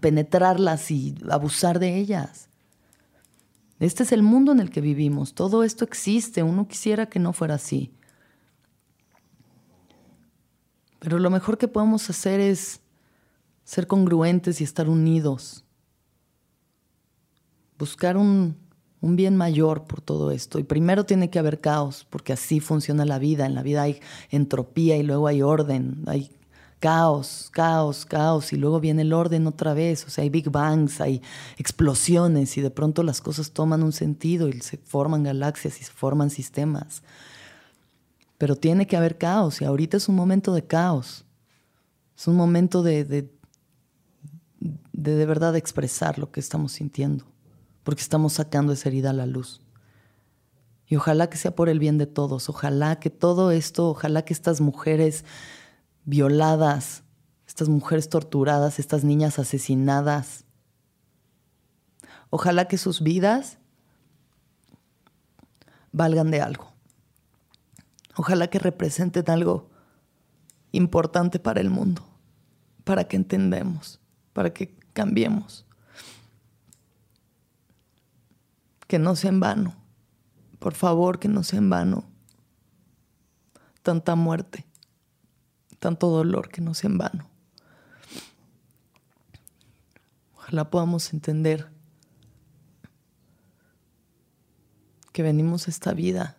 penetrarlas 0.00 0.92
y 0.92 1.16
abusar 1.28 1.80
de 1.80 1.96
ellas. 1.96 2.48
Este 3.80 4.04
es 4.04 4.12
el 4.12 4.22
mundo 4.22 4.52
en 4.52 4.60
el 4.60 4.70
que 4.70 4.80
vivimos, 4.80 5.34
todo 5.34 5.64
esto 5.64 5.84
existe, 5.84 6.44
uno 6.44 6.68
quisiera 6.68 7.06
que 7.06 7.18
no 7.18 7.32
fuera 7.32 7.54
así. 7.54 7.92
Pero 11.08 11.20
lo 11.20 11.30
mejor 11.30 11.56
que 11.56 11.68
podemos 11.68 12.10
hacer 12.10 12.38
es 12.38 12.82
ser 13.64 13.86
congruentes 13.86 14.60
y 14.60 14.64
estar 14.64 14.90
unidos. 14.90 15.64
Buscar 17.78 18.18
un, 18.18 18.58
bien 19.00 19.34
mayor 19.34 19.84
por 19.86 20.02
todo 20.02 20.32
esto. 20.32 20.58
Y 20.58 20.64
primero 20.64 21.06
tiene 21.06 21.30
que 21.30 21.38
haber 21.38 21.62
caos, 21.62 22.06
porque 22.10 22.34
así 22.34 22.60
funciona 22.60 23.06
la 23.06 23.18
vida. 23.18 23.46
En 23.46 23.54
la 23.54 23.62
vida 23.62 23.80
hay 23.80 24.00
entropía 24.28 24.98
y 24.98 25.02
luego 25.02 25.28
hay 25.28 25.40
orden. 25.40 26.02
Hay 26.04 26.30
caos, 26.78 27.48
caos, 27.52 28.04
caos. 28.04 28.52
Y 28.52 28.56
luego 28.56 28.78
viene 28.78 29.00
el 29.00 29.14
orden 29.14 29.46
otra 29.46 29.72
vez. 29.72 30.04
O 30.04 30.10
sea, 30.10 30.24
hay 30.24 30.28
big 30.28 30.50
bangs, 30.50 31.00
hay 31.00 31.22
explosiones 31.56 32.54
y 32.58 32.60
de 32.60 32.70
pronto 32.70 33.02
las 33.02 33.22
cosas 33.22 33.52
toman 33.52 33.82
un 33.82 33.92
sentido 33.92 34.46
y 34.50 34.60
se 34.60 34.76
forman 34.76 35.22
galaxias 35.22 35.80
y 35.80 35.84
se 35.84 35.90
forman 35.90 36.28
sistemas. 36.28 37.02
Pero 38.38 38.56
tiene 38.56 38.86
que 38.86 38.96
haber 38.96 39.18
caos 39.18 39.60
y 39.60 39.64
ahorita 39.64 39.96
es 39.96 40.08
un 40.08 40.14
momento 40.14 40.54
de 40.54 40.64
caos. 40.64 41.26
Es 42.16 42.26
un 42.26 42.36
momento 42.36 42.82
de 42.82 43.30
de, 44.58 45.16
de, 45.16 45.26
verdad 45.26 45.56
expresar 45.56 46.18
lo 46.18 46.30
que 46.30 46.40
estamos 46.40 46.72
sintiendo, 46.72 47.24
porque 47.84 48.02
estamos 48.02 48.34
sacando 48.34 48.72
esa 48.72 48.88
herida 48.88 49.10
a 49.10 49.14
la 49.14 49.26
luz. 49.26 49.60
Y 50.86 50.96
ojalá 50.96 51.28
que 51.28 51.36
sea 51.36 51.54
por 51.54 51.68
el 51.68 51.78
bien 51.78 51.98
de 51.98 52.06
todos, 52.06 52.48
ojalá 52.48 52.98
que 52.98 53.10
todo 53.10 53.50
esto, 53.50 53.90
ojalá 53.90 54.24
que 54.24 54.32
estas 54.32 54.60
mujeres 54.60 55.24
violadas, 56.04 57.04
estas 57.46 57.68
mujeres 57.68 58.08
torturadas, 58.08 58.78
estas 58.78 59.04
niñas 59.04 59.38
asesinadas, 59.38 60.44
ojalá 62.30 62.66
que 62.66 62.78
sus 62.78 63.02
vidas 63.02 63.58
valgan 65.92 66.30
de 66.30 66.40
algo. 66.40 66.72
Ojalá 68.18 68.48
que 68.48 68.58
representen 68.58 69.30
algo 69.30 69.70
importante 70.72 71.38
para 71.38 71.60
el 71.60 71.70
mundo, 71.70 72.04
para 72.82 73.04
que 73.04 73.14
entendemos, 73.14 74.00
para 74.32 74.52
que 74.52 74.76
cambiemos. 74.92 75.64
Que 78.88 78.98
no 78.98 79.14
sea 79.14 79.30
en 79.30 79.38
vano, 79.38 79.76
por 80.58 80.74
favor, 80.74 81.20
que 81.20 81.28
no 81.28 81.44
sea 81.44 81.60
en 81.60 81.70
vano 81.70 82.10
tanta 83.82 84.16
muerte, 84.16 84.66
tanto 85.78 86.08
dolor, 86.08 86.48
que 86.48 86.60
no 86.60 86.74
sea 86.74 86.90
en 86.90 86.98
vano. 86.98 87.30
Ojalá 90.34 90.68
podamos 90.70 91.12
entender 91.12 91.70
que 95.12 95.22
venimos 95.22 95.68
a 95.68 95.70
esta 95.70 95.92
vida 95.92 96.37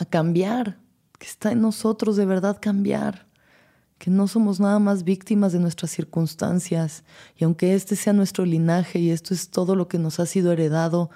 a 0.00 0.06
cambiar, 0.06 0.78
que 1.18 1.26
está 1.26 1.52
en 1.52 1.60
nosotros 1.60 2.16
de 2.16 2.24
verdad 2.24 2.58
cambiar, 2.58 3.26
que 3.98 4.10
no 4.10 4.28
somos 4.28 4.58
nada 4.58 4.78
más 4.78 5.04
víctimas 5.04 5.52
de 5.52 5.60
nuestras 5.60 5.90
circunstancias 5.90 7.04
y 7.36 7.44
aunque 7.44 7.74
este 7.74 7.96
sea 7.96 8.14
nuestro 8.14 8.46
linaje 8.46 8.98
y 8.98 9.10
esto 9.10 9.34
es 9.34 9.50
todo 9.50 9.76
lo 9.76 9.88
que 9.88 9.98
nos 9.98 10.18
ha 10.18 10.24
sido 10.24 10.52
heredado, 10.52 11.10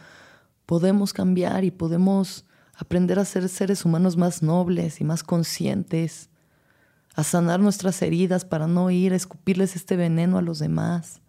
podemos 0.66 1.14
cambiar 1.14 1.64
y 1.64 1.70
podemos 1.70 2.44
aprender 2.77 3.18
a 3.18 3.25
ser 3.25 3.49
seres 3.49 3.87
humanos 3.87 4.18
más 4.18 4.42
nobles 4.42 5.01
y 5.01 5.05
más 5.05 5.23
conscientes, 5.23 6.29
a 7.14 7.25
sanar 7.25 7.61
nuestras 7.61 8.03
heridas 8.03 8.44
para 8.44 8.66
no 8.66 8.90
ir 8.90 9.14
a 9.14 9.16
escupirles 9.16 9.77
este 9.77 9.97
veneno 9.97 10.37
a 10.37 10.42
los 10.42 10.59
demás. 10.59 11.23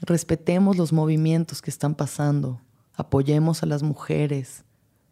Respetemos 0.00 0.78
los 0.78 0.94
movimientos 0.94 1.60
que 1.60 1.70
están 1.70 1.94
pasando, 1.94 2.62
apoyemos 2.94 3.62
a 3.62 3.66
las 3.66 3.82
mujeres, 3.82 4.64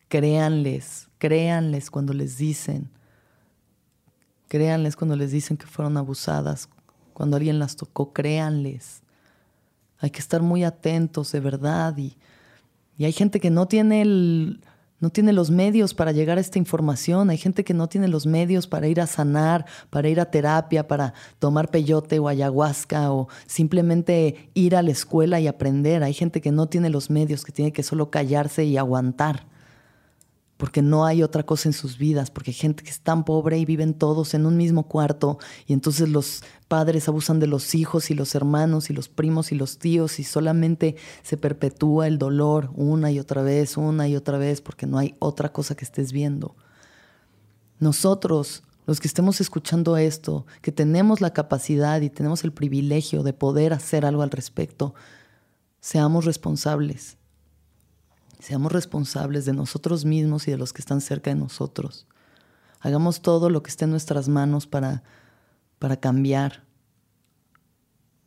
créanles, 0.09 1.09
créanles 1.19 1.90
cuando 1.90 2.12
les 2.12 2.37
dicen, 2.37 2.90
créanles 4.49 4.97
cuando 4.97 5.17
les 5.17 5.33
dicen 5.33 5.57
que 5.57 5.67
fueron 5.67 5.97
abusadas, 5.97 6.69
cuando 7.12 7.37
alguien 7.37 7.59
las 7.59 7.77
tocó, 7.77 8.12
créanles. 8.12 9.03
Hay 9.99 10.11
que 10.11 10.21
estar 10.21 10.43
muy 10.43 10.64
atentos 10.64 11.33
de 11.33 11.40
verdad 11.40 11.97
y 11.97 12.17
Y 12.97 13.07
hay 13.07 13.12
gente 13.12 13.40
que 13.40 13.51
no 13.51 13.67
tiene 13.67 14.03
el, 14.03 14.61
no 15.01 15.11
tiene 15.11 15.33
los 15.33 15.51
medios 15.51 15.95
para 15.95 16.12
llegar 16.12 16.38
a 16.38 16.40
esta 16.40 16.59
información. 16.59 17.31
Hay 17.31 17.38
gente 17.38 17.64
que 17.64 17.75
no 17.75 17.88
tiene 17.88 18.07
los 18.07 18.27
medios 18.27 18.67
para 18.67 18.87
ir 18.87 19.01
a 19.01 19.07
sanar, 19.07 19.67
para 19.90 20.09
ir 20.09 20.21
a 20.21 20.31
terapia, 20.31 20.87
para 20.87 21.14
tomar 21.38 21.71
peyote 21.71 22.19
o 22.21 22.29
ayahuasca 22.29 23.12
o 23.12 23.29
simplemente 23.47 24.51
ir 24.55 24.77
a 24.77 24.83
la 24.83 24.93
escuela 24.93 25.40
y 25.40 25.49
aprender. 25.49 26.05
Hay 26.05 26.14
gente 26.14 26.40
que 26.40 26.53
no 26.53 26.69
tiene 26.69 26.90
los 26.90 27.11
medios, 27.11 27.45
que 27.45 27.53
tiene 27.53 27.73
que 27.73 27.83
solo 27.83 28.11
callarse 28.11 28.64
y 28.64 28.77
aguantar 28.77 29.54
porque 30.57 30.83
no 30.83 31.05
hay 31.05 31.23
otra 31.23 31.45
cosa 31.45 31.69
en 31.69 31.73
sus 31.73 31.99
vidas, 31.99 32.31
porque 32.31 32.51
hay 32.53 32.55
gente 32.55 32.85
que 32.85 32.90
es 32.90 33.01
tan 33.01 33.25
pobre 33.25 33.59
y 33.59 33.64
viven 33.64 33.95
todos 33.95 34.35
en 34.35 34.47
un 34.47 34.57
mismo 34.57 34.87
cuarto 34.87 35.38
y 35.67 35.73
entonces 35.73 36.09
los 36.09 36.43
padres 36.69 37.09
abusan 37.09 37.40
de 37.40 37.49
los 37.49 37.75
hijos 37.75 38.11
y 38.11 38.14
los 38.14 38.35
hermanos 38.35 38.88
y 38.88 38.93
los 38.93 39.09
primos 39.09 39.51
y 39.51 39.57
los 39.57 39.79
tíos 39.79 40.21
y 40.21 40.25
solamente 40.25 40.97
se 41.23 41.37
perpetúa 41.37 42.07
el 42.07 42.19
dolor 42.19 42.71
una 42.75 43.11
y 43.11 43.19
otra 43.19 43.43
vez, 43.43 43.77
una 43.77 44.07
y 44.09 44.14
otra 44.17 44.38
vez, 44.38 44.61
porque 44.61 44.87
no 44.87 44.99
hay 44.99 45.17
otra 45.19 45.53
cosa 45.53 45.75
que 45.75 45.85
estés 45.85 46.12
viendo. 46.12 46.55
Nosotros, 47.81 48.62
los 48.87 49.01
que 49.01 49.09
estemos 49.09 49.40
escuchando 49.40 49.97
esto, 49.97 50.47
que 50.62 50.71
tenemos 50.71 51.21
la 51.21 51.33
capacidad 51.33 52.01
y 52.01 52.11
tenemos 52.11 52.45
el 52.45 52.53
privilegio 52.53 53.25
de 53.25 53.33
poder 53.33 53.73
hacer 53.73 54.07
algo 54.07 54.23
al 54.23 54.31
respecto, 54.31 54.95
seamos 55.81 56.25
responsables 56.25 57.19
Seamos 58.45 58.73
responsables 58.73 59.47
de 59.47 59.55
nosotros 59.55 60.05
mismos 60.05 60.47
y 60.47 60.51
de 60.51 60.59
los 60.59 60.75
que 60.75 60.83
están 60.83 61.01
cerca 61.01 61.31
de 61.31 61.37
nosotros. 61.37 62.07
Hagamos 62.79 63.23
todo 63.23 63.49
lo 63.49 63.63
que 63.63 63.71
esté 63.71 63.87
en 63.87 63.93
nuestras 63.93 64.29
manos 64.29 64.67
para, 64.67 65.03
para 65.79 65.97
cambiar. 65.97 66.63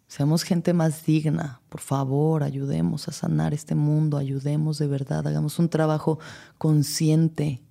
Seamos 0.08 0.42
gente 0.42 0.74
más 0.74 1.06
digna, 1.06 1.62
por 1.70 1.82
favor, 1.82 2.42
ayudemos 2.42 3.08
a 3.08 3.12
sanar 3.12 3.54
este 3.54 3.76
mundo, 3.76 4.18
ayudemos 4.18 4.80
de 4.80 4.88
verdad, 4.88 5.28
hagamos 5.28 5.60
un 5.60 5.70
trabajo 5.70 6.18
consciente 6.58 7.62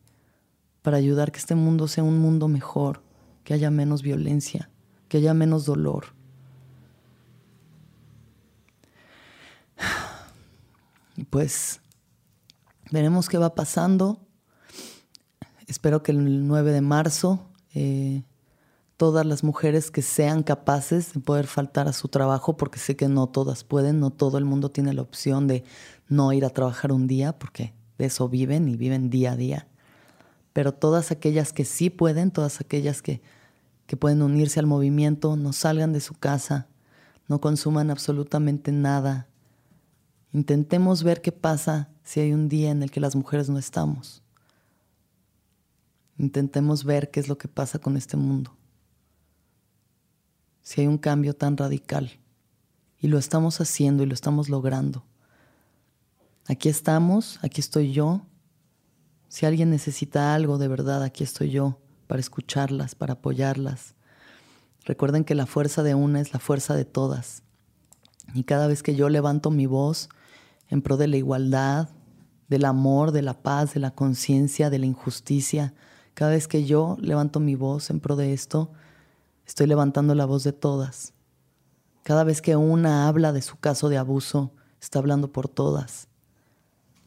para 0.82 0.98
ayudar 0.98 1.32
que 1.32 1.40
este 1.40 1.56
mundo 1.56 1.88
sea 1.88 2.04
un 2.04 2.20
mundo 2.20 2.46
mejor, 2.46 3.02
que 3.42 3.54
haya 3.54 3.72
menos 3.72 4.02
violencia, 4.02 4.70
que 5.08 5.16
haya 5.16 5.34
menos 5.34 5.64
dolor. 5.64 6.14
Y 11.18 11.24
pues 11.24 11.80
Veremos 12.90 13.28
qué 13.28 13.38
va 13.38 13.54
pasando. 13.54 14.20
Espero 15.66 16.02
que 16.02 16.12
el 16.12 16.46
9 16.46 16.70
de 16.70 16.80
marzo 16.80 17.50
eh, 17.74 18.22
todas 18.96 19.26
las 19.26 19.44
mujeres 19.44 19.90
que 19.90 20.02
sean 20.02 20.42
capaces 20.42 21.12
de 21.12 21.20
poder 21.20 21.46
faltar 21.46 21.88
a 21.88 21.92
su 21.92 22.08
trabajo, 22.08 22.56
porque 22.56 22.78
sé 22.78 22.96
que 22.96 23.08
no 23.08 23.26
todas 23.26 23.64
pueden, 23.64 24.00
no 24.00 24.10
todo 24.10 24.38
el 24.38 24.44
mundo 24.44 24.70
tiene 24.70 24.94
la 24.94 25.02
opción 25.02 25.46
de 25.46 25.64
no 26.08 26.32
ir 26.32 26.44
a 26.44 26.50
trabajar 26.50 26.92
un 26.92 27.06
día, 27.06 27.38
porque 27.38 27.74
de 27.98 28.06
eso 28.06 28.28
viven 28.28 28.68
y 28.68 28.76
viven 28.76 29.10
día 29.10 29.32
a 29.32 29.36
día. 29.36 29.68
Pero 30.52 30.72
todas 30.72 31.10
aquellas 31.10 31.52
que 31.52 31.64
sí 31.64 31.90
pueden, 31.90 32.30
todas 32.30 32.60
aquellas 32.60 33.02
que, 33.02 33.20
que 33.86 33.96
pueden 33.96 34.22
unirse 34.22 34.60
al 34.60 34.66
movimiento, 34.66 35.36
no 35.36 35.52
salgan 35.52 35.92
de 35.92 36.00
su 36.00 36.14
casa, 36.14 36.68
no 37.28 37.40
consuman 37.40 37.90
absolutamente 37.90 38.72
nada. 38.72 39.26
Intentemos 40.32 41.02
ver 41.02 41.20
qué 41.20 41.32
pasa 41.32 41.90
si 42.06 42.20
hay 42.20 42.32
un 42.32 42.48
día 42.48 42.70
en 42.70 42.84
el 42.84 42.92
que 42.92 43.00
las 43.00 43.16
mujeres 43.16 43.50
no 43.50 43.58
estamos. 43.58 44.22
Intentemos 46.16 46.84
ver 46.84 47.10
qué 47.10 47.18
es 47.18 47.26
lo 47.26 47.36
que 47.36 47.48
pasa 47.48 47.80
con 47.80 47.96
este 47.96 48.16
mundo. 48.16 48.56
Si 50.62 50.80
hay 50.80 50.86
un 50.86 50.98
cambio 50.98 51.34
tan 51.34 51.56
radical. 51.56 52.12
Y 52.98 53.08
lo 53.08 53.18
estamos 53.18 53.60
haciendo 53.60 54.04
y 54.04 54.06
lo 54.06 54.14
estamos 54.14 54.48
logrando. 54.48 55.04
Aquí 56.46 56.68
estamos, 56.68 57.40
aquí 57.42 57.60
estoy 57.60 57.92
yo. 57.92 58.22
Si 59.28 59.44
alguien 59.44 59.68
necesita 59.68 60.32
algo 60.32 60.58
de 60.58 60.68
verdad, 60.68 61.02
aquí 61.02 61.24
estoy 61.24 61.50
yo 61.50 61.80
para 62.06 62.20
escucharlas, 62.20 62.94
para 62.94 63.14
apoyarlas. 63.14 63.96
Recuerden 64.84 65.24
que 65.24 65.34
la 65.34 65.46
fuerza 65.46 65.82
de 65.82 65.96
una 65.96 66.20
es 66.20 66.32
la 66.32 66.38
fuerza 66.38 66.76
de 66.76 66.84
todas. 66.84 67.42
Y 68.32 68.44
cada 68.44 68.68
vez 68.68 68.84
que 68.84 68.94
yo 68.94 69.08
levanto 69.08 69.50
mi 69.50 69.66
voz 69.66 70.08
en 70.68 70.82
pro 70.82 70.96
de 70.96 71.08
la 71.08 71.16
igualdad, 71.16 71.90
del 72.48 72.64
amor, 72.64 73.12
de 73.12 73.22
la 73.22 73.42
paz, 73.42 73.74
de 73.74 73.80
la 73.80 73.92
conciencia, 73.92 74.70
de 74.70 74.78
la 74.78 74.86
injusticia. 74.86 75.74
Cada 76.14 76.30
vez 76.30 76.48
que 76.48 76.64
yo 76.64 76.96
levanto 77.00 77.40
mi 77.40 77.54
voz 77.54 77.90
en 77.90 78.00
pro 78.00 78.16
de 78.16 78.32
esto, 78.32 78.70
estoy 79.46 79.66
levantando 79.66 80.14
la 80.14 80.26
voz 80.26 80.44
de 80.44 80.52
todas. 80.52 81.12
Cada 82.02 82.24
vez 82.24 82.40
que 82.40 82.56
una 82.56 83.08
habla 83.08 83.32
de 83.32 83.42
su 83.42 83.56
caso 83.56 83.88
de 83.88 83.98
abuso, 83.98 84.52
está 84.80 84.98
hablando 84.98 85.32
por 85.32 85.48
todas. 85.48 86.08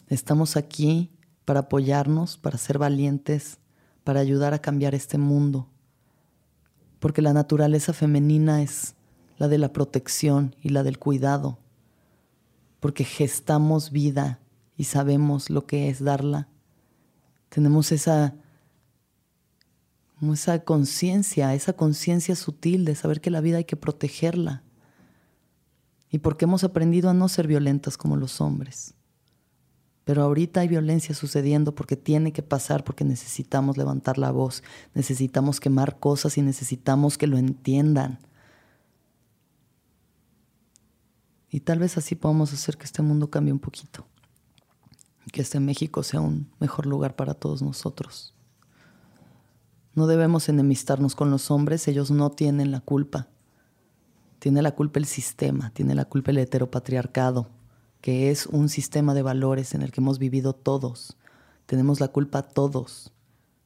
Estamos 0.07 0.57
aquí 0.57 1.11
para 1.45 1.61
apoyarnos, 1.61 2.37
para 2.37 2.57
ser 2.57 2.77
valientes, 2.77 3.59
para 4.03 4.19
ayudar 4.19 4.53
a 4.53 4.59
cambiar 4.59 4.95
este 4.95 5.17
mundo. 5.17 5.69
Porque 6.99 7.21
la 7.21 7.31
naturaleza 7.31 7.93
femenina 7.93 8.61
es 8.61 8.95
la 9.37 9.47
de 9.47 9.57
la 9.57 9.71
protección 9.71 10.55
y 10.61 10.69
la 10.69 10.83
del 10.83 10.99
cuidado. 10.99 11.59
Porque 12.79 13.05
gestamos 13.05 13.91
vida 13.91 14.39
y 14.79 14.85
sabemos 14.85 15.49
lo 15.49 15.67
que 15.67 15.89
es 15.89 16.01
darla. 16.01 16.47
Tenemos 17.49 17.91
esa, 17.91 18.33
esa 20.31 20.63
conciencia, 20.63 21.53
esa 21.53 21.73
conciencia 21.73 22.33
sutil 22.33 22.85
de 22.85 22.95
saber 22.95 23.19
que 23.19 23.29
la 23.29 23.41
vida 23.41 23.57
hay 23.57 23.65
que 23.65 23.75
protegerla. 23.75 24.63
Y 26.09 26.19
porque 26.19 26.45
hemos 26.45 26.63
aprendido 26.63 27.09
a 27.09 27.13
no 27.13 27.27
ser 27.27 27.45
violentas 27.45 27.97
como 27.97 28.15
los 28.15 28.39
hombres. 28.39 28.93
Pero 30.05 30.23
ahorita 30.23 30.61
hay 30.61 30.69
violencia 30.69 31.13
sucediendo 31.13 31.75
porque 31.75 31.97
tiene 31.97 32.31
que 32.31 32.41
pasar, 32.41 32.85
porque 32.85 33.03
necesitamos 33.03 33.75
levantar 33.75 34.17
la 34.17 34.31
voz, 34.31 34.63
necesitamos 34.93 35.59
quemar 35.59 35.99
cosas 35.99 36.37
y 36.37 36.41
necesitamos 36.41 37.17
que 37.17 37.27
lo 37.27 37.37
entiendan. 37.37 38.19
Y 41.49 41.59
tal 41.59 41.79
vez 41.79 41.97
así 41.97 42.15
podamos 42.15 42.53
hacer 42.53 42.77
que 42.77 42.85
este 42.85 43.01
mundo 43.01 43.29
cambie 43.29 43.51
un 43.51 43.59
poquito 43.59 44.08
que 45.29 45.41
este 45.41 45.59
México 45.59 46.03
sea 46.03 46.21
un 46.21 46.49
mejor 46.59 46.85
lugar 46.85 47.15
para 47.15 47.33
todos 47.33 47.61
nosotros. 47.61 48.33
No 49.95 50.07
debemos 50.07 50.47
enemistarnos 50.49 51.15
con 51.15 51.29
los 51.31 51.51
hombres, 51.51 51.87
ellos 51.87 52.11
no 52.11 52.29
tienen 52.29 52.71
la 52.71 52.79
culpa. 52.79 53.27
Tiene 54.39 54.61
la 54.61 54.71
culpa 54.71 54.99
el 54.99 55.05
sistema, 55.05 55.71
tiene 55.71 55.95
la 55.95 56.05
culpa 56.05 56.31
el 56.31 56.37
heteropatriarcado, 56.37 57.49
que 57.99 58.31
es 58.31 58.45
un 58.45 58.69
sistema 58.69 59.13
de 59.13 59.21
valores 59.21 59.73
en 59.73 59.81
el 59.81 59.91
que 59.91 59.99
hemos 59.99 60.17
vivido 60.19 60.53
todos. 60.53 61.17
Tenemos 61.65 61.99
la 61.99 62.07
culpa 62.07 62.43
todos, 62.43 63.11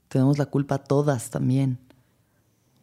tenemos 0.08 0.38
la 0.38 0.48
culpa 0.48 0.80
todas 0.80 1.30
también. 1.30 1.78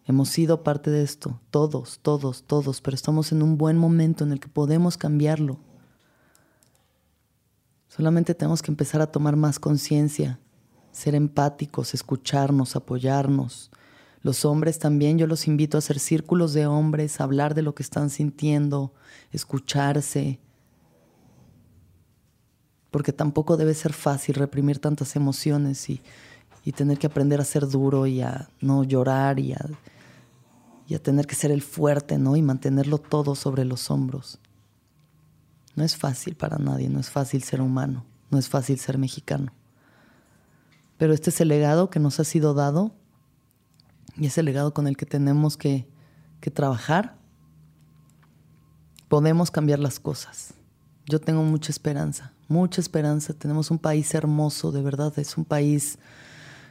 Hemos 0.06 0.28
sido 0.28 0.62
parte 0.62 0.90
de 0.90 1.02
esto, 1.02 1.40
todos, 1.50 1.98
todos, 2.02 2.44
todos, 2.44 2.80
pero 2.80 2.94
estamos 2.94 3.32
en 3.32 3.42
un 3.42 3.58
buen 3.58 3.76
momento 3.76 4.24
en 4.24 4.32
el 4.32 4.40
que 4.40 4.48
podemos 4.48 4.96
cambiarlo. 4.96 5.58
Solamente 7.90 8.36
tenemos 8.36 8.62
que 8.62 8.70
empezar 8.70 9.00
a 9.00 9.10
tomar 9.10 9.34
más 9.34 9.58
conciencia, 9.58 10.38
ser 10.92 11.16
empáticos, 11.16 11.92
escucharnos, 11.92 12.76
apoyarnos. 12.76 13.72
Los 14.22 14.44
hombres 14.44 14.78
también, 14.78 15.18
yo 15.18 15.26
los 15.26 15.48
invito 15.48 15.76
a 15.76 15.80
hacer 15.80 15.98
círculos 15.98 16.52
de 16.52 16.68
hombres, 16.68 17.20
hablar 17.20 17.52
de 17.56 17.62
lo 17.62 17.74
que 17.74 17.82
están 17.82 18.08
sintiendo, 18.08 18.94
escucharse. 19.32 20.38
Porque 22.92 23.12
tampoco 23.12 23.56
debe 23.56 23.74
ser 23.74 23.92
fácil 23.92 24.36
reprimir 24.36 24.78
tantas 24.78 25.16
emociones 25.16 25.90
y, 25.90 26.00
tener 26.76 26.96
que 26.96 27.08
aprender 27.08 27.40
a 27.40 27.44
ser 27.44 27.66
duro 27.66 28.06
y 28.06 28.20
a 28.20 28.48
no 28.60 28.84
llorar 28.84 29.40
y 29.40 29.52
a, 29.52 29.66
y 30.86 30.94
a 30.94 31.02
tener 31.02 31.26
que 31.26 31.34
ser 31.34 31.50
el 31.50 31.62
fuerte, 31.62 32.18
¿no? 32.18 32.36
Y 32.36 32.42
mantenerlo 32.42 32.98
todo 32.98 33.34
sobre 33.34 33.64
los 33.64 33.90
hombros. 33.90 34.38
No 35.80 35.86
es 35.86 35.96
fácil 35.96 36.34
para 36.36 36.58
nadie, 36.58 36.90
no 36.90 37.00
es 37.00 37.08
fácil 37.08 37.42
ser 37.42 37.62
humano, 37.62 38.04
no 38.28 38.36
es 38.36 38.50
fácil 38.50 38.78
ser 38.78 38.98
mexicano. 38.98 39.50
Pero 40.98 41.14
este 41.14 41.30
es 41.30 41.40
el 41.40 41.48
legado 41.48 41.88
que 41.88 41.98
nos 41.98 42.20
ha 42.20 42.24
sido 42.24 42.52
dado 42.52 42.92
y 44.14 44.26
es 44.26 44.36
el 44.36 44.44
legado 44.44 44.74
con 44.74 44.86
el 44.86 44.98
que 44.98 45.06
tenemos 45.06 45.56
que, 45.56 45.88
que 46.42 46.50
trabajar. 46.50 47.16
Podemos 49.08 49.50
cambiar 49.50 49.78
las 49.78 50.00
cosas. 50.00 50.52
Yo 51.06 51.18
tengo 51.18 51.44
mucha 51.44 51.72
esperanza, 51.72 52.34
mucha 52.46 52.82
esperanza. 52.82 53.32
Tenemos 53.32 53.70
un 53.70 53.78
país 53.78 54.12
hermoso, 54.12 54.72
de 54.72 54.82
verdad, 54.82 55.18
es 55.18 55.38
un 55.38 55.46
país 55.46 55.98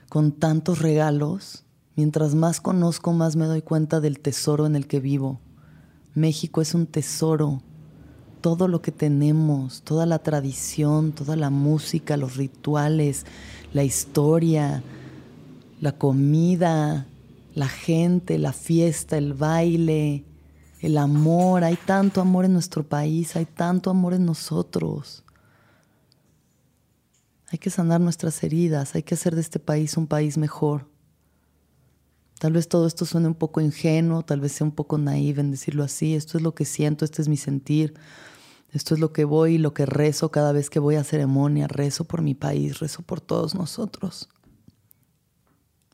con 0.07 0.33
tantos 0.33 0.83
regalos. 0.83 1.63
Mientras 1.95 2.35
más 2.35 2.61
conozco, 2.61 3.11
más 3.11 3.35
me 3.35 3.47
doy 3.47 3.63
cuenta 3.63 4.01
del 4.01 4.19
tesoro 4.19 4.67
en 4.67 4.75
el 4.75 4.85
que 4.85 4.99
vivo. 4.99 5.41
México 6.13 6.61
es 6.61 6.75
un 6.75 6.85
tesoro 6.85 7.63
todo 8.41 8.67
lo 8.67 8.81
que 8.81 8.91
tenemos, 8.91 9.81
toda 9.83 10.05
la 10.05 10.19
tradición, 10.19 11.11
toda 11.11 11.35
la 11.35 11.49
música, 11.49 12.17
los 12.17 12.37
rituales, 12.37 13.25
la 13.73 13.83
historia, 13.83 14.83
la 15.81 15.91
comida, 15.93 17.07
la 17.55 17.67
gente, 17.67 18.37
la 18.37 18.53
fiesta, 18.53 19.17
el 19.17 19.33
baile, 19.33 20.25
el 20.81 20.97
amor. 20.97 21.63
Hay 21.63 21.77
tanto 21.85 22.21
amor 22.21 22.45
en 22.45 22.53
nuestro 22.53 22.83
país, 22.83 23.35
hay 23.35 23.45
tanto 23.45 23.89
amor 23.89 24.13
en 24.13 24.25
nosotros. 24.25 25.23
Hay 27.51 27.57
que 27.57 27.69
sanar 27.69 27.99
nuestras 27.99 28.43
heridas, 28.43 28.95
hay 28.95 29.03
que 29.03 29.15
hacer 29.15 29.35
de 29.35 29.41
este 29.41 29.59
país 29.59 29.97
un 29.97 30.07
país 30.07 30.37
mejor. 30.37 30.87
Tal 32.39 32.53
vez 32.53 32.69
todo 32.69 32.87
esto 32.87 33.05
suene 33.05 33.27
un 33.27 33.35
poco 33.35 33.59
ingenuo, 33.59 34.23
tal 34.23 34.39
vez 34.39 34.53
sea 34.53 34.65
un 34.65 34.71
poco 34.71 34.97
naive 34.97 35.41
en 35.41 35.51
decirlo 35.51 35.83
así. 35.83 36.15
Esto 36.15 36.37
es 36.37 36.43
lo 36.43 36.55
que 36.55 36.63
siento, 36.63 37.03
este 37.03 37.21
es 37.21 37.27
mi 37.27 37.35
sentir. 37.35 37.95
Esto 38.71 38.93
es 38.93 38.99
lo 38.99 39.11
que 39.13 39.25
voy 39.25 39.55
y 39.55 39.57
lo 39.57 39.73
que 39.73 39.85
rezo 39.85 40.29
cada 40.29 40.51
vez 40.51 40.69
que 40.69 40.79
voy 40.79 40.95
a 40.95 41.03
ceremonia. 41.03 41.67
Rezo 41.67 42.03
por 42.03 42.21
mi 42.21 42.35
país, 42.35 42.79
rezo 42.79 43.01
por 43.01 43.19
todos 43.19 43.55
nosotros. 43.55 44.29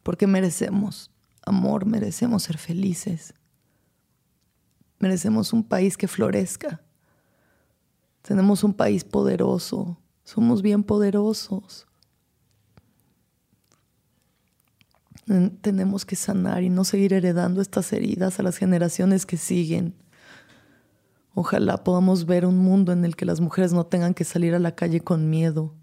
Porque 0.03 0.27
merecemos 0.27 1.11
amor, 1.45 1.85
merecemos 1.85 2.43
ser 2.43 2.57
felices. 2.57 3.33
Merecemos 4.99 5.53
un 5.53 5.63
país 5.63 5.97
que 5.97 6.07
florezca. 6.07 6.81
Tenemos 8.21 8.63
un 8.63 8.73
país 8.73 9.03
poderoso. 9.03 9.97
Somos 10.23 10.61
bien 10.61 10.83
poderosos. 10.83 11.87
Tenemos 15.61 16.05
que 16.05 16.15
sanar 16.15 16.63
y 16.63 16.69
no 16.69 16.83
seguir 16.83 17.13
heredando 17.13 17.61
estas 17.61 17.91
heridas 17.93 18.39
a 18.39 18.43
las 18.43 18.57
generaciones 18.57 19.25
que 19.25 19.37
siguen. 19.37 19.95
Ojalá 21.37 21.83
podamos 21.83 22.25
ver 22.25 22.45
un 22.45 22.57
mundo 22.57 22.93
en 22.93 23.03
el 23.03 23.17
que 23.17 23.25
las 23.25 23.41
mujeres 23.41 23.73
no 23.73 23.85
tengan 23.85 24.13
que 24.13 24.23
salir 24.23 24.55
a 24.55 24.59
la 24.59 24.73
calle 24.73 25.01
con 25.01 25.29
miedo, 25.29 25.73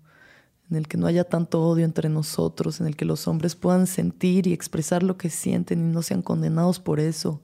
en 0.71 0.77
el 0.79 0.89
que 0.89 0.97
no 0.97 1.07
haya 1.07 1.25
tanto 1.25 1.63
odio 1.63 1.85
entre 1.85 2.09
nosotros, 2.09 2.81
en 2.81 2.87
el 2.87 2.97
que 2.97 3.05
los 3.05 3.29
hombres 3.29 3.55
puedan 3.55 3.87
sentir 3.87 4.47
y 4.47 4.55
expresar 4.55 5.03
lo 5.03 5.19
que 5.19 5.29
sienten 5.29 5.81
y 5.81 5.93
no 5.93 6.01
sean 6.01 6.23
condenados 6.23 6.81
por 6.81 7.01
eso, 7.01 7.43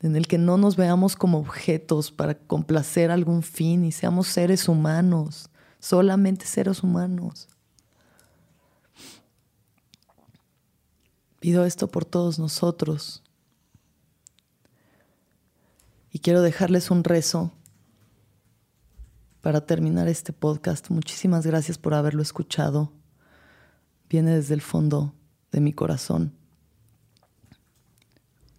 en 0.00 0.16
el 0.16 0.26
que 0.26 0.38
no 0.38 0.56
nos 0.56 0.76
veamos 0.76 1.16
como 1.16 1.38
objetos 1.38 2.10
para 2.10 2.38
complacer 2.38 3.10
algún 3.10 3.42
fin 3.42 3.84
y 3.84 3.92
seamos 3.92 4.28
seres 4.28 4.66
humanos, 4.66 5.50
solamente 5.80 6.46
seres 6.46 6.82
humanos. 6.82 7.46
Pido 11.40 11.66
esto 11.66 11.88
por 11.88 12.06
todos 12.06 12.38
nosotros. 12.38 13.23
Y 16.14 16.20
quiero 16.20 16.42
dejarles 16.42 16.92
un 16.92 17.02
rezo 17.02 17.50
para 19.40 19.66
terminar 19.66 20.06
este 20.06 20.32
podcast. 20.32 20.88
Muchísimas 20.90 21.44
gracias 21.44 21.76
por 21.76 21.92
haberlo 21.92 22.22
escuchado. 22.22 22.92
Viene 24.08 24.36
desde 24.36 24.54
el 24.54 24.60
fondo 24.60 25.12
de 25.50 25.60
mi 25.60 25.72
corazón. 25.72 26.32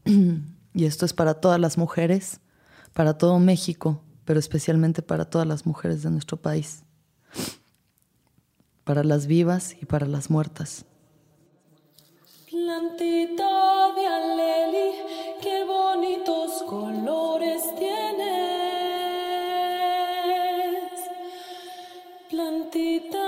Y 0.73 0.83
esto 0.83 1.05
es 1.05 1.13
para 1.13 1.35
todas 1.35 1.57
las 1.57 1.77
mujeres, 1.77 2.41
para 2.91 3.17
todo 3.17 3.39
México, 3.39 4.03
pero 4.25 4.37
especialmente 4.41 5.01
para 5.01 5.23
todas 5.23 5.47
las 5.47 5.65
mujeres 5.65 6.03
de 6.03 6.11
nuestro 6.11 6.35
país. 6.35 6.83
Para 8.83 9.05
las 9.05 9.25
vivas 9.27 9.77
y 9.81 9.85
para 9.85 10.05
las 10.05 10.29
muertas. 10.29 10.83
Plantita 12.55 13.91
de 13.97 14.07
aleli, 14.07 14.89
qué 15.41 15.65
bonitos 15.65 16.63
colores 16.63 17.61
tienes. 17.75 18.15
Plantita 22.29 23.24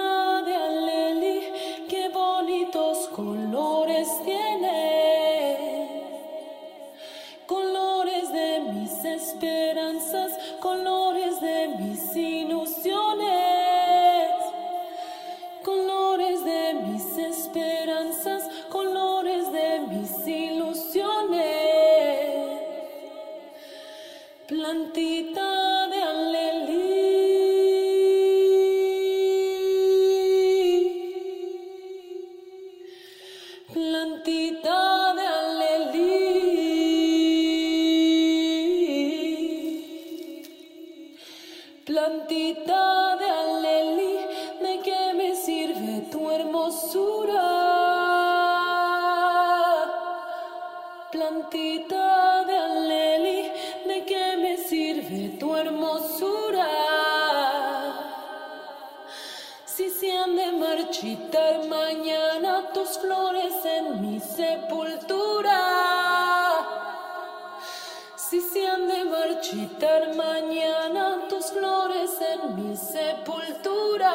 marchitar 69.47 70.13
mañana 70.15 71.27
tus 71.29 71.51
flores 71.51 72.11
en 72.21 72.55
mi 72.55 72.75
sepultura. 72.75 74.13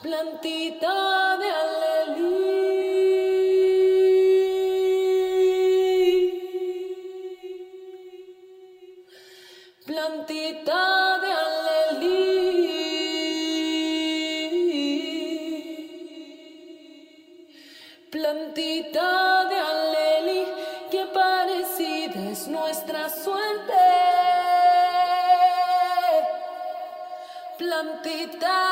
Plantita 0.00 1.36
de 1.36 1.50
alelí. 1.50 1.97
Plantita 28.08 28.48
de 28.48 28.67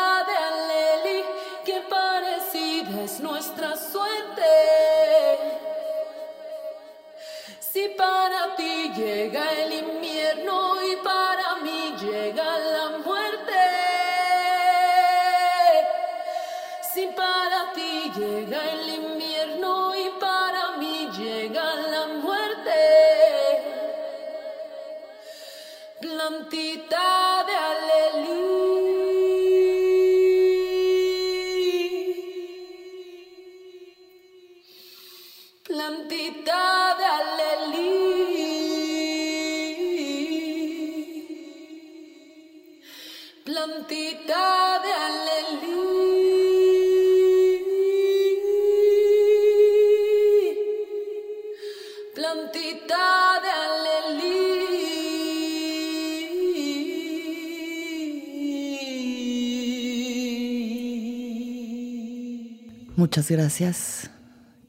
Muchas 63.16 63.30
gracias. 63.30 64.10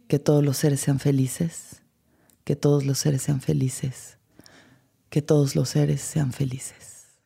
Que 0.08 0.20
todos 0.20 0.42
los 0.42 0.56
seres 0.56 0.80
sean 0.80 1.02
felices. 1.02 1.82
Que 2.46 2.56
todos 2.56 2.86
los 2.86 2.98
seres 2.98 3.22
sean 3.22 3.42
felices. 3.42 4.20
Que 5.10 5.22
todos 5.22 5.54
los 5.58 5.68
seres 5.68 6.00
sean 6.00 6.32
felices. 6.32 7.20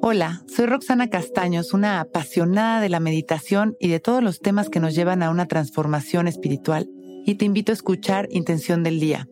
Hola, 0.00 0.44
soy 0.46 0.66
Roxana 0.66 1.10
Castaños, 1.10 1.74
una 1.74 1.98
apasionada 1.98 2.80
de 2.80 2.88
la 2.88 3.00
meditación 3.00 3.74
y 3.80 3.88
de 3.88 3.98
todos 3.98 4.22
los 4.22 4.38
temas 4.38 4.68
que 4.68 4.78
nos 4.78 4.94
llevan 4.94 5.24
a 5.24 5.30
una 5.30 5.46
transformación 5.48 6.28
espiritual, 6.28 6.88
y 7.26 7.34
te 7.34 7.46
invito 7.46 7.72
a 7.72 7.74
escuchar 7.74 8.28
Intención 8.30 8.84
del 8.84 9.00
Día, 9.00 9.28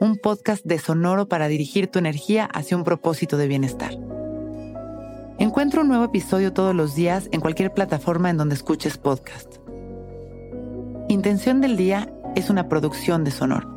un 0.00 0.16
podcast 0.16 0.64
de 0.64 0.78
Sonoro 0.78 1.28
para 1.28 1.46
dirigir 1.46 1.88
tu 1.88 1.98
energía 1.98 2.46
hacia 2.46 2.78
un 2.78 2.84
propósito 2.84 3.36
de 3.36 3.48
bienestar. 3.48 4.01
Encuentra 5.38 5.80
un 5.80 5.88
nuevo 5.88 6.04
episodio 6.04 6.52
todos 6.52 6.74
los 6.74 6.94
días 6.94 7.28
en 7.32 7.40
cualquier 7.40 7.72
plataforma 7.72 8.30
en 8.30 8.36
donde 8.36 8.54
escuches 8.54 8.98
podcast. 8.98 9.56
Intención 11.08 11.60
del 11.60 11.76
Día 11.76 12.12
es 12.36 12.50
una 12.50 12.68
producción 12.68 13.24
de 13.24 13.30
Sonoro. 13.30 13.70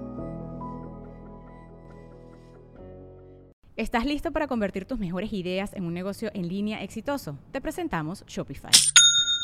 ¿Estás 3.77 4.05
listo 4.05 4.31
para 4.31 4.47
convertir 4.47 4.85
tus 4.85 4.99
mejores 4.99 5.33
ideas 5.33 5.73
en 5.73 5.85
un 5.85 5.93
negocio 5.93 6.29
en 6.33 6.47
línea 6.47 6.81
exitoso? 6.83 7.37
Te 7.51 7.61
presentamos 7.61 8.23
Shopify. 8.27 8.71